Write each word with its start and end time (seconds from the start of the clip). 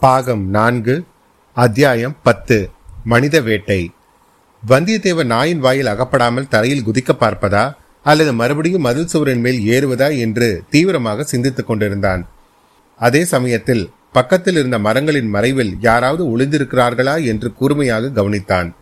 பாகம் 0.00 0.48
நான்கு 0.48 1.04
அத்தியாயம் 1.54 2.16
பத்து 2.22 2.70
மனித 3.04 3.40
வேட்டை. 3.40 3.90
வந்தியத்தேவன் 4.68 5.24
நாயின் 5.24 5.58
வாயில் 5.58 5.86
அகப்படாமல் 5.86 6.48
தரையில் 6.48 6.84
குதிக்க 6.84 7.12
பார்ப்பதா 7.20 7.74
அல்லது 8.02 8.32
மறுபடியும் 8.32 8.80
மதில் 8.80 9.06
சுவரின் 9.06 9.40
மேல் 9.40 9.60
ஏறுவதா 9.60 10.18
என்று 10.18 10.62
தீவிரமாக 10.70 11.22
சிந்தித்துக் 11.22 11.66
கொண்டிருந்தான். 11.66 12.26
அதே 12.96 13.24
சமயத்தில் 13.24 13.90
பக்கத்தில் 14.12 14.56
இருந்த 14.56 14.78
மரங்களின் 14.78 15.28
மறைவில் 15.28 15.76
யாராவது 15.80 16.38
ஒளிந்திருக்கிறார்களா 16.38 17.24
என்று 17.24 17.52
கூர்மையாக 17.52 18.06
கவனித்தான். 18.06 18.72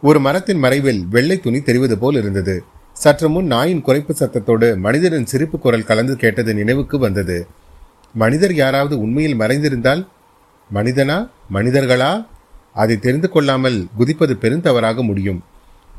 ஒரு 0.00 0.20
மரத்தின் 0.20 0.58
மறைவில் 0.58 1.06
வெள்ளை 1.10 1.40
துணி 1.40 1.60
தெரிவது 1.60 1.98
போல் 1.98 2.16
இருந்தது. 2.16 2.64
சற்று 2.92 3.28
முன் 3.28 3.46
நாயின் 3.46 3.84
குறைப்பு 3.86 4.10
சத்தத்தோடு 4.18 4.76
மனிதரின் 4.76 5.26
சிரிப்பு 5.26 5.58
குரல் 5.58 5.84
கலந்து 5.84 6.16
கேட்டது 6.16 6.54
நினைவுக்கு 6.54 6.98
வந்தது. 6.98 7.46
மனிதர் 8.14 8.54
யாராவது 8.54 9.00
உண்மையில் 9.00 9.40
மறைந்திருந்தால் 9.40 10.06
மனிதனா 10.70 11.30
மனிதர்களா? 11.52 12.26
அதை 12.72 12.96
தெரிந்து 12.98 13.28
கொள்ளாமல் 13.28 13.86
குதிப்பது 13.98 14.34
பெருந்தவறாக 14.40 15.02
முடியும். 15.02 15.42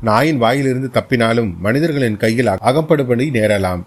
நாயின் 0.02 0.36
வாயிலிருந்து 0.36 0.90
தப்பினாலும் 0.94 1.58
மனிதர்களின் 1.58 2.16
கையில் 2.16 2.46
அகப்படுபடி 2.46 3.26
நேரலாம். 3.38 3.82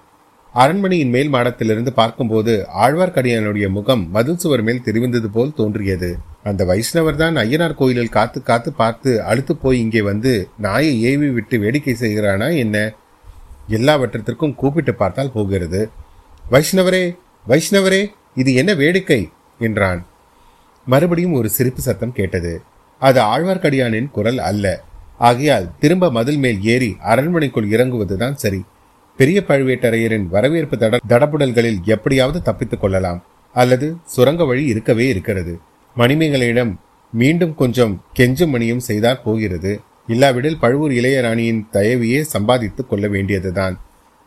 அரண்மனையின் 0.53 1.09
மேல் 1.09 1.33
மாடத்திலிருந்து 1.33 1.89
பார்க்கும்போது 1.89 2.67
ஆழ்வார்க்கடியானுடைய 2.81 3.69
முகம் 3.69 4.09
மதில் 4.11 4.37
சுவர் 4.37 4.63
மேல் 4.63 4.83
தெரிவிந்தது 4.83 5.29
போல் 5.29 5.53
தோன்றியது. 5.53 6.17
அந்த 6.43 6.65
வைஷ்ணவர் 6.65 7.15
தான் 7.15 7.35
ஐயனார் 7.35 7.75
கோயிலில் 7.75 8.09
காத்து 8.09 8.41
காத்து 8.41 8.73
பார்த்து 8.73 9.23
அழுத்து 9.23 9.55
போய் 9.55 9.79
இங்கே 9.79 10.01
வந்து 10.01 10.49
நாயை 10.57 11.01
ஏவி 11.01 11.29
விட்டு 11.29 11.57
வேடிக்கை 11.57 11.95
செய்கிறானா 11.99 12.57
என்ன? 12.57 12.93
எல்லாவற்றத்திற்கும் 13.69 14.55
கூப்பிட்டு 14.55 14.95
பார்த்தால் 14.95 15.31
போகிறது. 15.31 15.89
வைஷ்ணவரே 16.51 17.17
வைஷ்ணவரே 17.47 18.07
இது 18.35 18.53
என்ன 18.53 18.73
வேடிக்கை? 18.73 19.29
என்றான். 19.59 20.05
மறுபடியும் 20.85 21.33
ஒரு 21.33 21.49
சிரிப்பு 21.49 21.81
சத்தம் 21.81 22.13
கேட்டது. 22.13 22.61
அது 22.99 23.21
ஆழ்வார்க்கடியானின் 23.21 24.11
குரல் 24.11 24.37
அல்ல. 24.37 24.83
ஆகையால் 25.17 25.71
திரும்ப 25.79 26.11
மதில் 26.11 26.37
மேல் 26.37 26.63
ஏறி 26.63 26.95
அரண்மனைக்குள் 26.99 27.69
இறங்குவதுதான் 27.69 28.33
சரி. 28.33 28.63
பெரிய 29.17 29.43
பழுவேட்டரையரின் 29.47 30.27
வரவேற்பு 30.27 30.75
தட 30.75 30.97
தடபுடல்களில் 31.09 31.83
எப்படியாவது 31.85 32.41
தப்பித்துக் 32.41 32.81
கொள்ளலாம். 32.81 33.23
அல்லது 33.53 33.95
சுரங்க 34.05 34.45
வழி 34.45 34.65
இருக்கவே 34.65 35.07
இருக்கிறது. 35.07 35.59
மணிமேகலையிடம் 35.97 36.75
மீண்டும் 37.11 37.55
கொஞ்சம் 37.55 38.03
கெஞ்சும் 38.19 38.47
மணியும் 38.47 38.79
செய்தால் 38.79 39.21
போகிறது. 39.21 39.81
இல்லாவிடில் 40.07 40.59
பழுவூர் 40.59 40.91
இளையராணியின் 40.91 41.61
தயவையே 41.71 42.21
சம்பாதித்துக் 42.21 42.89
கொள்ள 42.89 43.07
வேண்டியதுதான். 43.07 43.79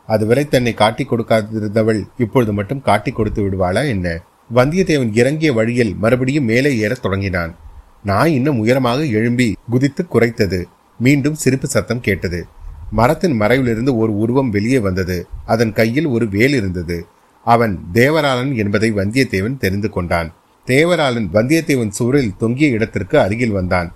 அதுவரை 0.08 0.48
தன்னை 0.48 0.72
காட்டிக் 0.74 1.12
கொடுக்காதிருந்தவள் 1.12 2.00
இப்பொழுது 2.18 2.52
மட்டும் 2.52 2.82
காட்டிக் 2.82 3.16
கொடுத்து 3.16 3.40
விடுவாளா 3.42 3.86
என்ன? 3.88 4.20
வந்தியத்தேவன் 4.54 5.16
இறங்கிய 5.16 5.52
வழியில் 5.52 5.94
மறுபடியும் 5.96 6.44
மேலே 6.44 6.70
ஏறத் 6.76 7.02
தொடங்கினான். 7.02 7.56
நாய் 8.04 8.34
இன்னும் 8.34 8.58
உயரமாக 8.58 9.04
எழும்பி 9.04 9.56
குதித்து 9.70 10.06
குறைத்தது 10.12 10.64
மீண்டும் 10.98 11.34
சிரிப்பு 11.34 11.66
சத்தம் 11.66 12.00
கேட்டது. 12.00 12.46
மரத்தின் 12.90 13.40
மறைவிலிருந்து 13.40 13.96
ஒரு 13.96 14.16
உருவம் 14.16 14.50
வெளியே 14.50 14.78
வந்தது. 14.78 15.26
அதன் 15.46 15.72
கையில் 15.72 16.06
ஒரு 16.06 16.28
வேல் 16.28 16.54
இருந்தது. 16.54 17.06
அவன் 17.44 17.74
தேவராளன் 17.94 18.54
என்பதை 18.56 18.92
வந்தியத்தேவன் 18.92 19.56
தெரிந்து 19.56 19.90
கொண்டான். 19.90 20.32
தேவராளன் 20.66 21.28
வந்தியத்தேவன் 21.32 21.94
சுவரில் 21.98 22.36
தொங்கிய 22.38 22.68
இடத்திற்கு 22.68 23.20
அருகில் 23.20 23.56
வந்தான். 23.58 23.94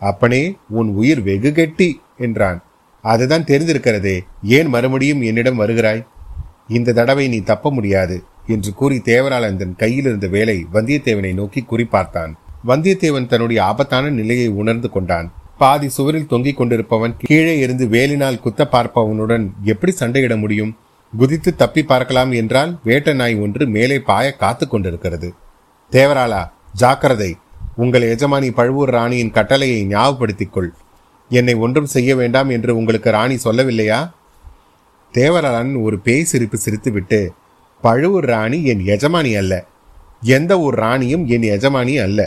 அப்பனே 0.00 0.56
உன் 0.68 0.88
உயிர் 0.88 1.22
வெகு 1.22 1.52
கெட்டி 1.52 2.00
என்றான். 2.18 2.62
அதுதான் 3.02 3.44
தெரிந்திருக்கிறதே. 3.44 4.16
ஏன் 4.42 4.66
மறுபடியும் 4.66 5.22
என்னிடம் 5.22 5.60
வருகிறாய்? 5.60 6.06
இந்த 6.68 6.92
தடவை 6.92 7.28
நீ 7.28 7.38
தப்ப 7.40 7.70
முடியாது 7.70 8.22
என்று 8.46 8.74
கூறி 8.74 8.96
தேவராளந்தன் 9.04 9.76
கையில் 9.76 10.04
இருந்த 10.04 10.26
வேலை 10.26 10.66
வந்தியத்தேவனை 10.72 11.34
நோக்கி 11.34 11.64
குறிப்பார்த்தான் 11.70 12.32
வந்தியத்தேவன் 12.66 13.26
தன்னுடைய 13.26 13.64
ஆபத்தான 13.64 14.10
நிலையை 14.10 14.48
உணர்ந்து 14.48 14.90
கொண்டான். 14.90 15.32
பாதி 15.58 15.88
சுவரில் 15.88 16.26
தொங்கிக் 16.26 16.60
கொண்டிருப்பவன் 16.60 17.14
கீழே 17.18 17.58
இருந்து 17.58 17.86
வேலினால் 17.86 18.40
குத்த 18.40 18.68
பார்ப்பவனுடன் 18.72 19.50
எப்படி 19.62 19.92
சண்டையிட 19.98 20.38
முடியும்? 20.38 20.76
குதித்து 21.18 21.56
தப்பி 21.56 21.82
பார்க்கலாம் 21.84 22.30
என்றால் 22.32 22.78
வேட்ட 22.84 23.14
நாய் 23.14 23.34
ஒன்று 23.36 23.66
மேலே 23.66 23.98
பாய 24.00 24.32
காத்து 24.32 24.68
கொண்டிருக்கிறது. 24.68 25.34
தேவராளா 25.92 26.50
ஜாக்கிரதை. 26.72 27.36
உங்கள் 27.76 28.14
எஜமானி 28.14 28.50
பழுவூர் 28.50 28.90
ராணியின் 28.90 29.30
கட்டளையை 29.30 29.86
ஞாபகப்படுத்திக் 29.86 30.52
கொள். 30.52 30.72
என்னை 31.38 31.54
ஒன்றும் 31.54 31.86
செய்ய 31.86 32.16
வேண்டாம் 32.16 32.48
என்று 32.48 32.76
உங்களுக்கு 32.76 33.10
ராணி 33.10 33.36
சொல்லவில்லையா? 33.44 34.00
தேவராளன் 35.14 35.82
ஒரு 35.82 35.96
பேய் 35.98 36.24
சிரிப்பு 36.24 36.58
சிரித்துவிட்டு 36.64 37.20
பழுவூர் 37.84 38.24
ராணி 38.24 38.64
என் 38.64 38.82
எஜமானி 38.86 39.32
அல்ல. 39.36 39.54
எந்த 40.20 40.60
ஒரு 40.60 40.76
ராணியும் 40.76 41.24
என் 41.26 41.42
எஜமானி 41.42 41.94
அல்ல. 42.02 42.20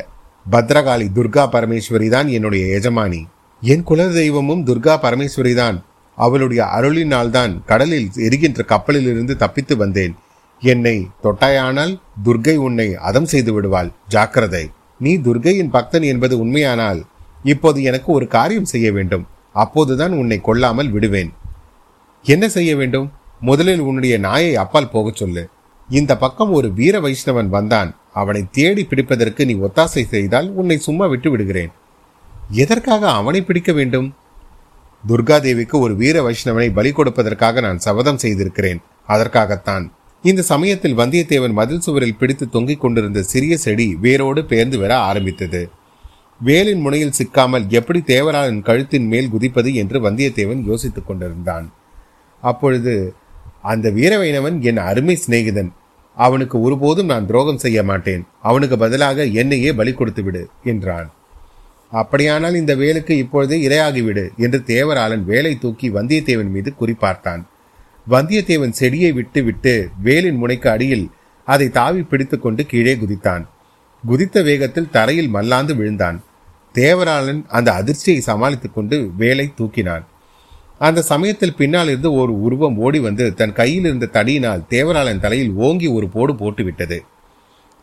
பத்ரகாளி 0.52 1.06
துர்கா 1.16 1.44
பரமேஸ்வரி 1.52 2.10
தான் 2.10 2.28
என்னுடைய 2.28 2.64
எஜமானி. 2.80 3.22
என் 3.62 3.84
குல 3.84 4.08
தெய்வமும் 4.08 4.66
துர்கா 4.66 4.96
பரமேஸ்வரி 5.06 5.54
தான். 5.56 5.78
அவளுடைய 6.18 6.64
அருளினால் 6.76 7.30
தான் 7.30 7.54
கடலில் 7.66 8.10
எரிகின்ற 8.28 8.64
கப்பலிலிருந்து 8.64 9.36
தப்பித்து 9.36 9.78
வந்தேன். 9.78 10.16
என்னை 10.60 10.98
தொட்டாயானால் 11.24 11.94
துர்கை 12.26 12.56
உன்னை 12.56 12.96
அதம் 13.10 13.26
செய்து 13.26 13.54
விடுவாள். 13.54 13.92
ஜாக்கிரதை. 14.08 14.66
நீ 15.00 15.14
துர்கையின் 15.18 15.70
பக்தன் 15.70 16.06
என்பது 16.14 16.36
உண்மையானால் 16.40 17.02
இப்போது 17.46 17.80
எனக்கு 17.84 18.12
ஒரு 18.12 18.28
காரியம் 18.28 18.72
செய்ய 18.74 18.92
வேண்டும். 18.92 19.28
அப்போதுதான் 19.54 20.12
உன்னை 20.12 20.38
கொல்லாமல் 20.42 20.90
விடுவேன். 20.90 21.34
என்ன 22.24 22.50
செய்ய 22.50 22.76
வேண்டும்? 22.76 23.12
முதலில் 23.42 23.80
உன்னுடைய 23.80 24.18
நாயை 24.18 24.56
அப்பால் 24.56 24.92
போகச் 24.92 25.16
சொல்லு. 25.16 25.50
இந்த 25.90 26.18
பக்கம் 26.18 26.52
ஒரு 26.52 26.74
வீர 26.74 27.00
வைஷ்ணவன் 27.00 27.48
வந்தான். 27.48 27.96
அவனை 28.14 28.46
தேடி 28.52 28.88
பிடிப்பதற்கு 28.90 29.46
நீ 29.46 29.54
ஒத்தாசை 29.54 30.04
செய்தால் 30.06 30.52
உன்னை 30.54 30.78
சும்மா 30.78 31.06
விட்டு 31.06 31.30
விடுகிறேன். 31.30 31.72
எதற்காக 32.50 33.12
அவனை 33.12 33.42
பிடிக்க 33.42 33.72
வேண்டும்? 33.74 34.16
துர்காதேவிக்கு 35.08 35.80
ஒரு 35.80 35.96
வீர 35.96 36.18
வைஷ்ணவனை 36.22 36.74
பலி 36.74 36.92
கொடுப்பதற்காக 36.92 37.62
நான் 37.62 37.80
சபதம் 37.80 38.18
செய்திருக்கிறேன். 38.18 38.82
அதற்காகத்தான். 39.08 39.92
இந்த 40.24 40.42
சமயத்தில் 40.42 40.98
வந்தியத்தேவன் 40.98 41.52
மதில் 41.52 41.80
சுவரில் 41.80 42.16
பிடித்து 42.16 42.50
தொங்கிக் 42.50 42.82
கொண்டிருந்த 42.82 43.22
சிறிய 43.22 43.58
செடி 43.58 43.98
வேரோடு 44.02 44.46
பெயர்ந்து 44.46 44.78
வர 44.80 44.98
ஆரம்பித்தது. 44.98 45.70
வேலின் 46.42 46.80
முனையில் 46.80 47.16
சிக்காமல் 47.18 47.68
எப்படி 47.70 48.00
தேவராளன் 48.00 48.62
கழுத்தின் 48.62 49.08
மேல் 49.08 49.30
குதிப்பது 49.30 49.74
என்று 49.74 50.10
வந்தியத்தேவன் 50.10 50.62
யோசித்துக் 50.66 51.08
கொண்டிருந்தான். 51.08 51.74
அப்பொழுது 52.42 53.16
அந்த 53.62 53.90
வீரவைணவன் 53.90 54.60
என் 54.62 54.78
அருமை 54.78 55.20
சிநேகிதன். 55.28 55.72
அவனுக்கு 56.16 56.62
ஒருபோதும் 56.62 57.06
நான் 57.06 57.26
துரோகம் 57.26 57.58
செய்ய 57.58 57.84
மாட்டேன். 57.84 58.26
அவனுக்கு 58.42 58.78
பதிலாக 58.78 59.26
என்னையே 59.26 59.74
பலி 59.74 59.94
கொடுத்து 59.94 60.24
விடு 60.24 60.50
என்றான். 60.64 61.10
அப்படியானால் 61.92 62.56
இந்த 62.56 62.76
வேலுக்கு 62.76 63.12
இப்பொழுதே 63.12 63.68
இரையாகிவிடு 63.68 64.36
என்று 64.38 64.64
தேவராளன் 64.66 65.24
வேலை 65.24 65.56
தூக்கி 65.56 65.90
வந்தியத்தேவன் 65.90 66.50
மீது 66.50 66.74
குறிப்பார்த்தான். 66.80 67.44
வந்தியத்தேவன் 68.10 68.70
செடியை 68.70 69.12
விட்டு 69.12 69.44
விட்டு 69.44 69.90
வேலின் 70.04 70.38
முனைக்கு 70.38 70.70
அடியில் 70.70 71.10
அதை 71.44 71.70
தாவி 71.70 72.02
பிடித்துக்கொண்டு 72.02 72.66
கீழே 72.66 72.96
குதித்தான். 72.96 73.46
குதித்த 74.06 74.42
வேகத்தில் 74.42 74.90
தரையில் 74.90 75.28
மல்லாந்து 75.28 75.76
விழுந்தான். 75.76 76.24
தேவராளன் 76.74 77.46
அந்த 77.48 77.74
அதிர்ச்சியை 77.74 78.20
சமாளித்துக் 78.22 78.76
கொண்டு 78.76 79.12
வேலை 79.18 79.52
தூக்கினான். 79.58 80.06
அந்த 80.80 81.02
சமயத்தில் 81.02 81.56
பின்னால் 81.56 81.88
இருந்து 81.88 82.14
ஒரு 82.14 82.42
உருவம் 82.42 82.78
ஓடி 82.78 83.00
வந்து 83.00 83.34
தன் 83.34 83.54
கையில் 83.54 83.84
இருந்த 83.84 84.10
தடியினால் 84.14 84.64
தேவராளன் 84.70 85.20
தலையில் 85.20 85.52
ஓங்கி 85.52 85.88
ஒரு 85.88 86.10
போடு 86.10 86.34
போட்டுவிட்டது. 86.34 87.00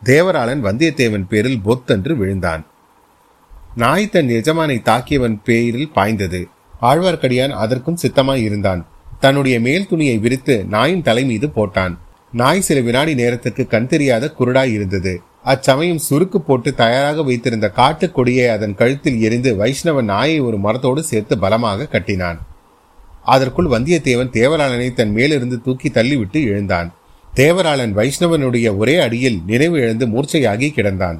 தேவராளன் 0.03 0.63
வந்தியத்தேவன் 0.63 1.27
பேரில் 1.27 1.61
பொத்தென்று 1.61 2.15
விழுந்தான். 2.15 2.65
நாய் 3.75 4.09
தன் 4.09 4.27
எஜமானை 4.27 4.81
தாக்கியவன் 4.81 5.39
பேரில் 5.43 5.91
பாய்ந்தது. 5.91 6.47
ஆழ்வார்க்கடியான் 6.81 7.49
அதற்கும் 7.49 7.97
சித்தமாய் 8.01 8.43
இருந்தான். 8.43 8.85
தன்னுடைய 9.19 9.59
மேல் 9.59 9.87
துணியை 9.87 10.17
விரித்து 10.17 10.65
நாயின் 10.69 11.01
தலை 11.01 11.25
மீது 11.25 11.47
போட்டான். 11.47 11.97
நாய் 12.31 12.61
சில 12.61 12.79
வினாடி 12.79 13.13
நேரத்துக்கு 13.13 13.67
கண் 13.67 13.87
தெரியாத 13.87 14.33
குருடாய் 14.39 14.71
இருந்தது. 14.71 15.21
அச்சமயம் 15.43 16.01
சுருக்கு 16.09 16.37
போட்டு 16.37 16.73
தயாராக 16.73 17.23
வைத்திருந்த 17.23 17.71
காட்டுக்கொடியை 17.75 18.45
அதன் 18.47 18.75
கழுத்தில் 18.75 19.21
எரிந்து 19.21 19.55
வைஷ்ணவ 19.55 20.01
நாயை 20.01 20.39
ஒரு 20.39 20.57
மரத்தோடு 20.57 21.03
சேர்த்து 21.03 21.37
பலமாக 21.37 21.87
கட்டினான். 21.87 22.39
அதற்குள் 23.23 23.65
வந்தியத்தேவன் 23.65 24.31
தேவராளனை 24.39 24.93
தன் 24.93 25.11
மேலிருந்து 25.11 25.61
தூக்கி 25.61 25.89
தள்ளிவிட்டு 25.89 26.39
எழுந்தான். 26.51 26.93
தேவராளன் 27.35 27.93
வைஷ்ணவனுடைய 27.99 28.77
ஒரே 28.77 28.95
அடியில் 28.97 29.39
நினைவு 29.45 29.77
இழந்து 29.79 30.07
மூர்ச்சையாகி 30.07 30.69
கிடந்தான். 30.77 31.17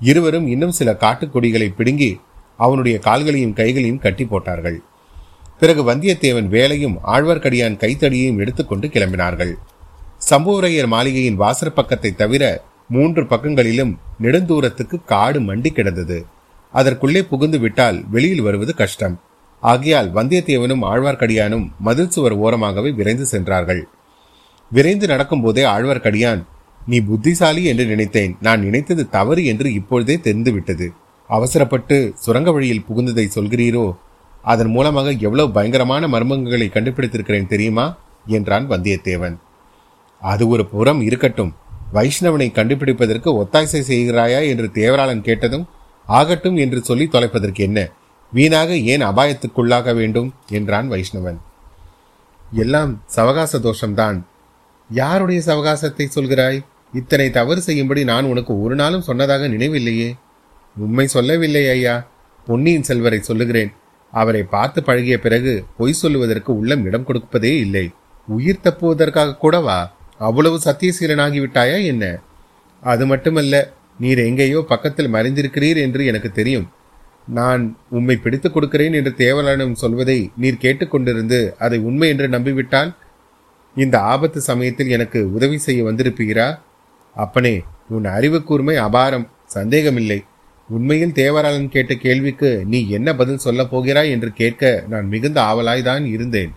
இருவரும் 0.00 0.46
இன்னும் 0.46 0.70
சில 0.70 0.96
காட்டுக்கொடிகளை 1.00 1.68
பிடுங்கி 1.76 2.10
அவனுடைய 2.56 2.98
கால்களையும் 2.98 3.52
கைகளையும் 3.52 3.98
கட்டி 3.98 4.24
போட்டார்கள். 4.24 4.78
பிறகு 5.58 5.82
வந்தியத்தேவன் 5.90 6.48
வேலையும் 6.48 6.96
ஆழ்வார்க்கடியான் 7.06 7.80
கைத்தடியையும் 7.82 8.38
எடுத்துக்கொண்டு 8.38 8.88
கிளம்பினார்கள். 8.88 9.52
சம்புவரையர் 10.30 10.90
மாளிகையின் 10.94 11.40
வாசற்பக்கத்தை 11.40 12.14
தவிர 12.14 12.44
மூன்று 12.88 13.26
பக்கங்களிலும் 13.26 13.98
நெடுந்தூரத்துக்கு 14.22 15.04
காடு 15.04 15.40
மண்டி 15.40 15.66
கிடந்தது. 15.66 16.26
அதற்குள்ளே 16.72 17.22
புகுந்து 17.22 17.58
விட்டால் 17.58 18.04
வெளியில் 18.10 18.40
வருவது 18.40 18.74
கஷ்டம். 18.74 19.20
ஆகையால் 19.60 20.14
வந்தியத்தேவனும் 20.14 20.82
ஆழ்வார்க்கடியானும் 20.82 21.70
மதில் 21.78 22.10
சுவர் 22.10 22.38
ஓரமாகவே 22.38 22.94
விரைந்து 22.94 23.24
சென்றார்கள். 23.24 23.88
விரைந்து 24.72 25.06
நடக்கும்போதே 25.06 25.64
ஆழ்வார்க்கடியான் 25.64 26.44
நீ 26.86 27.00
புத்திசாலி 27.00 27.64
என்று 27.64 27.86
நினைத்தேன். 27.86 28.36
நான் 28.40 28.60
நினைத்தது 28.60 29.08
தவறு 29.08 29.44
என்று 29.44 29.72
இப்பொழுதே 29.72 30.18
தெரிந்துவிட்டது. 30.18 30.92
அவசரப்பட்டு 31.28 32.12
சுரங்க 32.14 32.52
வழியில் 32.52 32.84
புகுந்ததை 32.88 33.28
சொல்கிறீரோ? 33.34 33.96
அதன் 34.42 34.68
மூலமாக 34.68 35.10
எவ்வளவு 35.10 35.50
பயங்கரமான 35.50 36.06
மர்மங்களை 36.06 36.68
கண்டுபிடித்திருக்கிறேன் 36.68 37.46
தெரியுமா? 37.46 37.96
என்றான் 38.26 38.70
வந்தியத்தேவன். 38.70 39.36
அது 40.20 40.48
ஒரு 40.48 40.66
புறம் 40.66 41.00
இருக்கட்டும். 41.00 41.54
வைஷ்ணவனை 41.92 42.52
கண்டுபிடிப்பதற்கு 42.52 43.42
ஒத்தாசை 43.42 43.80
செய்கிறாயா 43.80 44.48
என்று 44.48 44.70
தேவராளன் 44.74 45.20
கேட்டதும் 45.20 45.68
ஆகட்டும் 46.06 46.56
என்று 46.56 46.82
சொல்லி 46.82 47.08
தொலைப்பதற்கு 47.12 47.54
என்ன? 47.54 47.88
வீணாக 48.32 48.76
ஏன் 48.76 49.02
அபாயத்துக்குள்ளாக 49.02 49.94
வேண்டும்? 49.94 50.34
என்றான் 50.48 50.90
வைஷ்ணவன். 50.90 51.36
எல்லாம் 52.52 53.02
சவகாச 53.06 53.58
தோஷம்தான். 53.58 54.22
யாருடைய 54.90 55.40
சவகாசத்தை 55.46 56.06
சொல்கிறாய்? 56.14 56.64
இத்தனை 56.92 57.30
தவறு 57.30 57.60
செய்யும்படி 57.60 58.04
நான் 58.04 58.24
உனக்கு 58.24 58.62
ஒரு 58.62 58.74
நாளும் 58.74 59.00
சொன்னதாக 59.00 59.48
நினைவில்லையே. 59.48 60.12
உண்மை 60.76 61.06
சொல்லவில்லை 61.06 61.68
ஐயா. 61.68 62.06
பொன்னியின் 62.46 62.82
செல்வரை 62.82 63.18
சொல்லுகிறேன். 63.20 63.72
அவரை 64.10 64.42
பார்த்து 64.42 64.82
பழகிய 64.82 65.18
பிறகு 65.18 65.64
பொய் 65.76 65.92
சொல்லுவதற்கு 65.92 66.58
உள்ளம் 66.58 66.84
இடம் 66.84 67.04
கொடுப்பதே 67.04 67.58
இல்லை. 67.58 67.90
உயிர் 68.26 68.60
தப்புவதற்காக 68.62 69.36
கூடவா 69.36 69.95
அவ்வளவு 70.18 70.60
சத்தியசீலனாகிவிட்டாயா 70.64 71.84
என்ன? 71.84 72.18
அது 72.80 73.06
மட்டுமல்ல 73.06 73.72
நீர் 74.00 74.18
எங்கேயோ 74.18 74.64
பக்கத்தில் 74.68 75.12
மறைந்திருக்கிறீர் 75.12 75.76
என்று 75.76 76.06
எனக்கு 76.06 76.30
தெரியும். 76.30 76.70
நான் 77.28 77.76
உம்மை 77.90 78.16
பிடித்துக் 78.16 78.52
கொடுக்கிறேன் 78.52 78.92
என்று 78.92 79.14
தேவலானம் 79.16 79.72
சொல்வதை 79.72 80.30
நீர் 80.36 80.62
கேட்டுக்கொண்டிருந்து 80.62 81.54
அதை 81.58 81.78
உண்மை 81.78 82.08
என்று 82.08 82.28
நம்பிவிட்டால் 82.28 82.94
இந்த 83.76 84.00
ஆபத்து 84.00 84.40
சமயத்தில் 84.40 84.88
எனக்கு 84.88 85.32
உதவி 85.32 85.58
செய்ய 85.58 85.84
வந்திருப்பீரா? 85.84 86.58
அப்பனே 87.14 87.62
உன் 87.88 88.04
அறிவு 88.04 88.42
கூர்மை 88.42 88.76
அபாரம் 88.76 89.28
சந்தேகமில்லை. 89.46 90.24
உண்மையில் 90.68 91.12
தேவராளன் 91.12 91.68
கேட்ட 91.68 91.94
கேள்விக்கு 91.94 92.62
நீ 92.66 92.88
என்ன 92.88 93.14
பதில் 93.14 93.38
சொல்லப் 93.38 93.70
போகிறாய் 93.70 94.10
என்று 94.10 94.32
கேட்க 94.32 94.84
நான் 94.88 95.06
மிகுந்த 95.06 95.40
ஆவலாய்தான் 95.40 96.04
இருந்தேன். 96.04 96.52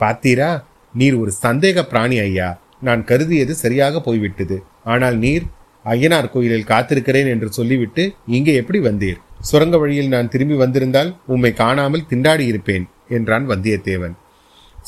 பார்த்தீரா 0.00 0.62
நீர் 0.94 1.14
ஒரு 1.14 1.32
சந்தேக 1.42 1.82
பிராணி 1.82 2.18
ஐயா. 2.18 2.58
நான் 2.86 3.02
கருதியது 3.10 3.54
சரியாக 3.64 4.00
போய்விட்டது. 4.06 4.56
ஆனால் 4.92 5.16
நீர் 5.24 5.44
ஐயனார் 5.84 6.32
கோயிலில் 6.32 6.70
காத்திருக்கிறேன் 6.70 7.28
என்று 7.34 7.48
சொல்லிவிட்டு 7.58 8.02
இங்கே 8.36 8.54
எப்படி 8.62 8.80
வந்தீர்? 8.88 9.20
சுரங்க 9.50 9.76
வழியில் 9.82 10.10
நான் 10.14 10.30
திரும்பி 10.32 10.56
வந்திருந்தால் 10.62 11.10
உம்மை 11.34 11.52
காணாமல் 11.60 12.08
திண்டாடி 12.10 12.44
இருப்பேன் 12.52 12.84
என்றான் 13.16 13.46
வந்தியத்தேவன். 13.52 14.14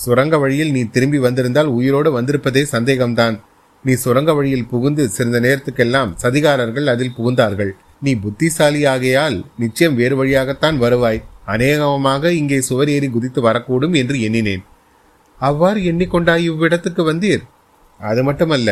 சுரங்க 0.03 0.37
வழியில் 0.43 0.75
நீ 0.75 0.83
திரும்பி 0.97 1.19
வந்திருந்தால் 1.27 1.71
உயிரோடு 1.77 2.11
வந்திருப்பதே 2.19 2.63
சந்தேகம்தான். 2.75 3.37
நீ 3.85 3.93
சுரங்க 4.05 4.31
வழியில் 4.39 4.69
புகுந்து 4.73 5.05
சிறிது 5.09 5.41
நேரத்துக்கெல்லாம் 5.47 6.11
சதிகாரர்கள் 6.23 6.91
அதில் 6.93 7.17
புகுந்தார்கள். 7.19 7.73
நீ 8.05 8.13
புத்திசாலியாகையால் 8.25 9.39
நிச்சயம் 9.63 9.97
வேறு 10.01 10.17
வழியாகத்தான் 10.21 10.77
வருவாய். 10.85 11.21
அநேகமாக 11.55 12.33
இங்கே 12.41 12.59
சுவர் 12.69 12.91
ஏறி 12.97 13.09
குதித்து 13.11 13.41
வரக்கூடும் 13.49 13.95
என்று 14.01 14.17
எண்ணினேன். 14.27 14.63
அவ்வாறு 15.41 15.81
எண்ணிக்கொண்டாய் 15.91 16.45
இவ்விடத்துக்கு 16.51 17.05
வந்தீர்? 17.11 17.43
அது 18.03 18.21
மட்டுமல்ல 18.29 18.71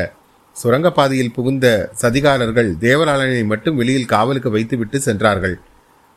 சுரங்கப்பாதையில் 0.57 1.35
புகுந்த 1.35 1.67
சதிகாரர்கள் 2.03 2.71
தேவராளனை 2.85 3.43
மட்டும் 3.45 3.79
வெளியில் 3.81 4.11
காவலுக்கு 4.15 4.51
வைத்துவிட்டு 4.51 4.99
சென்றார்கள். 5.01 5.55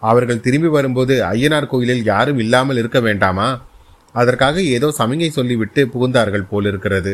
அவர்கள் 0.02 0.44
திரும்பி 0.46 0.68
வரும்போது 0.68 1.16
ஐயனார் 1.34 1.68
கோயிலில் 1.68 2.04
யாரும் 2.04 2.40
இல்லாமல் 2.40 2.78
இருக்க 2.78 3.00
வேண்டாமா? 3.00 3.48
அதற்காக 4.12 4.62
ஏதோ 4.76 4.88
சமிகை 4.98 5.30
சொல்லிவிட்டு 5.30 5.82
புகுந்தார்கள் 5.94 6.50
போலிருக்கிறது. 6.50 7.14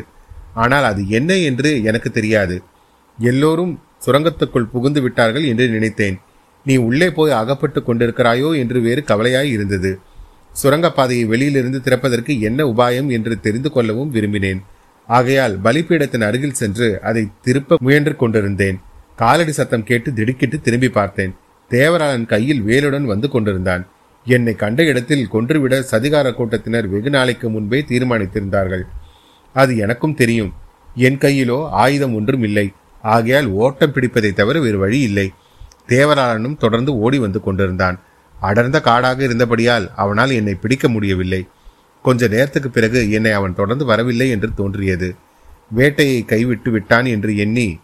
ஆனால் 0.53 0.83
அது 0.83 1.01
என்ன 1.09 1.31
என்று 1.49 1.69
எனக்கு 1.83 2.09
தெரியாது. 2.11 2.55
எல்லோரும் 3.17 3.73
சுரங்கத்துக்குள் 4.05 4.71
புகுந்து 4.73 5.01
விட்டார்கள் 5.01 5.43
என்று 5.43 5.65
நினைத்தேன். 5.69 6.17
நீ 6.65 6.75
உள்ளே 6.87 7.07
போய் 7.11 7.39
அகப்பட்டு 7.41 7.79
கொண்டிருக்கிறாயோ 7.81 8.49
என்று 8.57 8.77
வேறு 8.81 9.01
கவலையாய் 9.03 9.51
இருந்தது. 9.51 9.91
சுரங்கப்பாதையை 10.63 11.25
வெளியிலிருந்து 11.25 11.79
திறப்பதற்கு 11.81 12.33
என்ன 12.39 12.63
உபாயம் 12.65 13.09
என்று 13.17 13.33
தெரிந்து 13.39 13.69
கொள்ளவும் 13.71 14.13
விரும்பினேன். 14.13 14.61
ஆகையால் 15.15 15.55
பலிப்பீடத்தின் 15.63 16.25
அருகில் 16.27 16.59
சென்று 16.61 16.87
அதை 17.01 17.23
திருப்ப 17.41 17.77
முயன்று 17.79 18.13
கொண்டிருந்தேன். 18.15 18.77
காலடி 19.15 19.51
சத்தம் 19.51 19.83
கேட்டு 19.83 20.09
திடுக்கிட்டு 20.13 20.57
திரும்பி 20.61 20.89
பார்த்தேன். 20.89 21.33
தேவராளன் 21.69 22.25
கையில் 22.25 22.61
வேலுடன் 22.63 23.07
வந்து 23.11 23.29
கொண்டிருந்தான். 23.29 23.83
என்னை 24.25 24.53
கண்ட 24.53 24.83
இடத்தில் 24.83 25.27
கொன்றுவிட 25.27 25.75
சதிகார 25.91 26.33
கூட்டத்தினர் 26.33 26.87
வெகு 26.87 27.09
நாளைக்கு 27.09 27.49
முன்பே 27.49 27.79
தீர்மானித்திருந்தார்கள். 27.87 28.83
அது 29.55 29.77
எனக்கும் 29.77 30.15
தெரியும். 30.15 30.51
என் 30.95 31.17
கையிலோ 31.17 31.57
ஆயுதம் 31.83 32.15
ஒன்றும் 32.15 32.43
இல்லை. 32.43 32.67
ஆகையால் 33.01 33.47
ஓட்டம் 33.63 33.93
பிடிப்பதை 33.93 34.31
தவிர 34.33 34.59
வேறு 34.59 34.77
வழி 34.77 34.99
இல்லை. 34.99 35.27
தேவராளனும் 35.87 36.57
தொடர்ந்து 36.57 36.91
ஓடி 36.97 37.17
வந்து 37.17 37.41
கொண்டிருந்தான். 37.41 37.99
அடர்ந்த 38.39 38.77
காடாக 38.81 39.23
இருந்தபடியால் 39.23 39.85
அவனால் 39.95 40.31
என்னை 40.31 40.53
பிடிக்க 40.53 40.87
முடியவில்லை. 40.89 41.41
கொஞ்ச 42.01 42.27
நேரத்துக்கு 42.27 42.69
பிறகு 42.69 43.11
என்னை 43.11 43.31
அவன் 43.31 43.55
தொடர்ந்து 43.55 43.85
வரவில்லை 43.85 44.29
என்று 44.29 44.49
தோன்றியது. 44.53 45.15
வேட்டையை 45.75 46.25
கைவிட்டு 46.25 46.71
விட்டான் 46.71 47.05
என்று 47.05 47.37
எண்ணி 47.37 47.79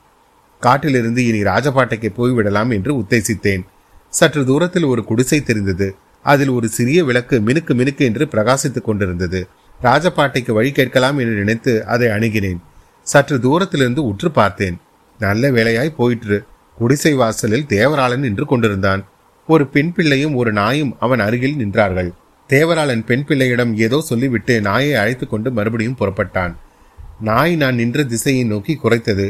காட்டிலிருந்து 0.59 1.25
இனி 1.25 1.41
ராஜபாட்டைக்கு 1.41 2.09
போய்விடலாம் 2.17 2.71
என்று 2.73 2.93
உத்தேசித்தேன். 2.95 3.63
சற்று 4.09 4.45
தூரத்தில் 4.45 4.83
ஒரு 4.83 5.03
குடிசை 5.03 5.43
தெரிந்தது. 5.43 5.95
அதில் 6.23 6.49
ஒரு 6.49 6.67
சிறிய 6.67 7.03
விளக்கு 7.03 7.39
மினுக்கு 7.39 7.73
மினுக்கு 7.73 7.97
என்று 7.97 8.25
பிரகாசித்துக் 8.25 8.81
கொண்டிருந்தது. 8.81 9.47
ராஜபாட்டைக்கு 9.83 10.51
வழி 10.51 10.71
கேட்கலாம் 10.71 11.17
என்று 11.17 11.33
நினைத்து 11.33 11.85
அதை 11.85 12.07
அணுகினேன். 12.07 12.57
சற்று 13.01 13.39
தூரத்திலிருந்து 13.39 14.05
உற்று 14.05 14.31
பார்த்தேன். 14.31 14.77
நல்ல 15.19 15.51
வேலையாய் 15.51 15.95
போயிற்று. 15.95 16.43
குடிசை 16.77 17.13
வாசலில் 17.13 17.65
தேவராளன் 17.69 18.17
நின்று 18.17 18.45
கொண்டிருந்தான். 18.45 19.05
ஒரு 19.47 19.67
பெண் 19.67 19.93
பிள்ளையும் 19.93 20.35
ஒரு 20.35 20.53
நாயும் 20.53 20.95
அவன் 20.99 21.19
அருகில் 21.19 21.57
நின்றார்கள். 21.57 22.11
தேவராளன் 22.49 23.03
பெண் 23.03 23.25
பிள்ளையிடம் 23.25 23.71
ஏதோ 23.77 23.97
சொல்லிவிட்டு 24.01 24.61
நாயை 24.61 24.93
அழைத்து 24.93 25.25
கொண்டு 25.27 25.49
மறுபடியும் 25.51 25.99
புறப்பட்டான். 25.99 26.53
நாய் 27.19 27.55
நான் 27.55 27.75
நின்ற 27.75 28.03
திசையை 28.03 28.43
நோக்கி 28.43 28.73
குறைத்தது. 28.83 29.27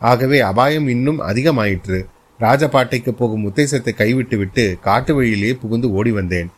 ஆகவே 0.00 0.38
அபாயம் 0.40 0.88
இன்னும் 0.88 1.20
அதிகமாயிற்று. 1.20 1.98
ராஜபாட்டைக்கு 2.40 3.12
போகும் 3.20 3.46
உத்தேசத்தை 3.48 3.92
கைவிட்டு 3.94 4.36
விட்டு 4.38 4.64
காட்டு 4.80 5.12
வழியிலேயே 5.14 5.54
புகுந்து 5.54 5.88
ஓடி 5.92 6.10
வந்தேன். 6.10 6.48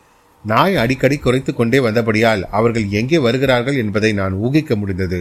நாய் 0.45 0.75
அடிக்கடி 0.75 1.17
குறைத்து 1.17 1.51
கொண்டே 1.53 1.79
வந்தபடியால் 1.79 2.43
அவர்கள் 2.49 2.85
எங்கே 2.89 3.17
வருகிறார்கள் 3.17 3.77
என்பதை 3.77 4.11
நான் 4.13 4.33
ஊகிக்க 4.33 4.75
முடிந்தது. 4.75 5.19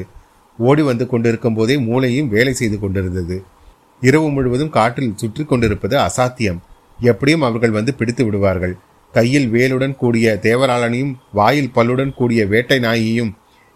ஓடி 0.58 0.82
வந்து 0.82 1.06
கொண்டிருக்கும் 1.06 1.54
போதே 1.54 1.76
மூளையும் 1.78 2.28
வேலை 2.28 2.52
செய்து 2.52 2.78
கொண்டிருந்தது. 2.78 3.36
இரவு 4.02 4.28
முழுவதும் 4.28 4.74
காட்டில் 4.78 5.16
சுற்றி 5.16 5.44
கொண்டிருப்பது 5.44 5.96
அசாத்தியம். 5.98 6.60
எப்படியும் 7.00 7.42
அவர்கள் 7.42 7.70
வந்து 7.70 7.94
பிடித்து 7.94 8.24
விடுவார்கள். 8.24 8.76
கையில் 9.16 9.52
வேலுடன் 9.52 9.96
கூடிய 9.96 10.38
தேவராளனையும் 10.42 11.12
வாயில் 11.32 11.70
பல்லுடன் 11.74 12.14
கூடிய 12.14 12.46
வேட்டை 12.46 12.78
நாயையும் 12.78 13.30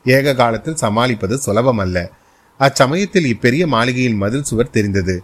ஏக 0.05 0.35
காலத்தில் 0.35 0.77
சமாளிப்பது 0.77 1.41
சுலபமல்ல. 1.47 1.99
அச்சமயத்தில் 2.59 3.29
இப்பெரிய 3.33 3.67
மாளிகையின் 3.67 4.17
மதில் 4.17 4.43
சுவர் 4.43 4.71
தெரிந்தது. 4.71 5.23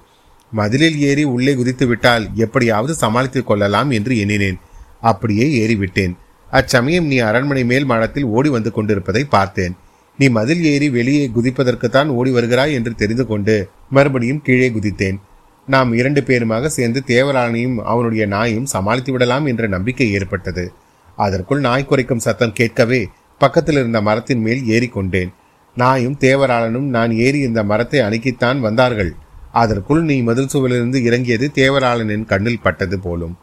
மதிலில் 0.53 0.99
ஏறி 1.01 1.25
உள்ளே 1.25 1.55
குதித்து 1.55 1.87
விட்டால் 1.87 2.29
எப்படியாவது 2.35 2.95
சமாளித்துக் 2.95 3.47
கொள்ளலாம் 3.47 3.91
என்று 3.91 4.19
எண்ணினேன். 4.19 4.59
அப்படியே 5.01 5.47
ஏறிவிட்டேன். 5.63 6.15
அச்சமயம் 6.51 7.07
நீ 7.07 7.17
அரண்மனை 7.19 7.65
மேல் 7.65 7.85
மாடத்தில் 7.85 8.25
ஓடி 8.25 8.49
வந்து 8.49 8.73
கொண்டிருப்பதை 8.73 9.25
பார்த்தேன். 9.25 9.77
நீ 10.19 10.29
மதில் 10.29 10.65
ஏறி 10.65 10.91
வெளியே 10.91 11.31
குதிப்பதற்குத்தான் 11.35 12.07
ஓடி 12.07 12.31
வருகிறாய் 12.31 12.73
என்று 12.73 12.95
தெரிந்து 12.95 13.27
கொண்டு 13.27 13.69
மறுபடியும் 13.91 14.43
கீழே 14.43 14.71
குதித்தேன். 14.71 15.19
நாம் 15.67 15.93
இரண்டு 15.93 16.21
பேருமாக 16.21 16.67
சேர்ந்து 16.67 17.03
தேவராணியும் 17.07 17.77
அவனுடைய 17.77 18.27
நாயும் 18.27 18.67
சமாளித்து 18.67 19.13
விடலாம் 19.13 19.47
என்ற 19.47 19.67
நம்பிக்கை 19.67 20.13
ஏற்பட்டது. 20.13 20.73
அதற்குள் 21.17 21.61
நாய் 21.61 21.85
குறைக்கும் 21.85 22.19
சத்தம் 22.19 22.53
கேட்கவே 22.53 23.09
பக்கத்தில் 23.39 23.75
இருந்த 23.75 24.01
மரத்தின் 24.01 24.43
மேல் 24.43 24.63
ஏறிக்கொண்டேன். 24.67 25.31
நாயும் 25.75 26.17
தேவராளனும் 26.21 26.89
நான் 26.97 27.13
ஏறி 27.13 27.39
இந்த 27.39 27.63
மரத்தை 27.63 28.01
அணுக்கித்தான் 28.01 28.61
வந்தார்கள். 28.61 29.15
அதற்குள் 29.53 30.03
நீ 30.03 30.23
மதில் 30.23 30.53
சுவலிருந்து 30.53 31.03
இறங்கியது 31.03 31.51
தேவராளனின் 31.55 32.25
கண்ணில் 32.25 32.63
பட்டது 32.63 32.99
போலும். 32.99 33.35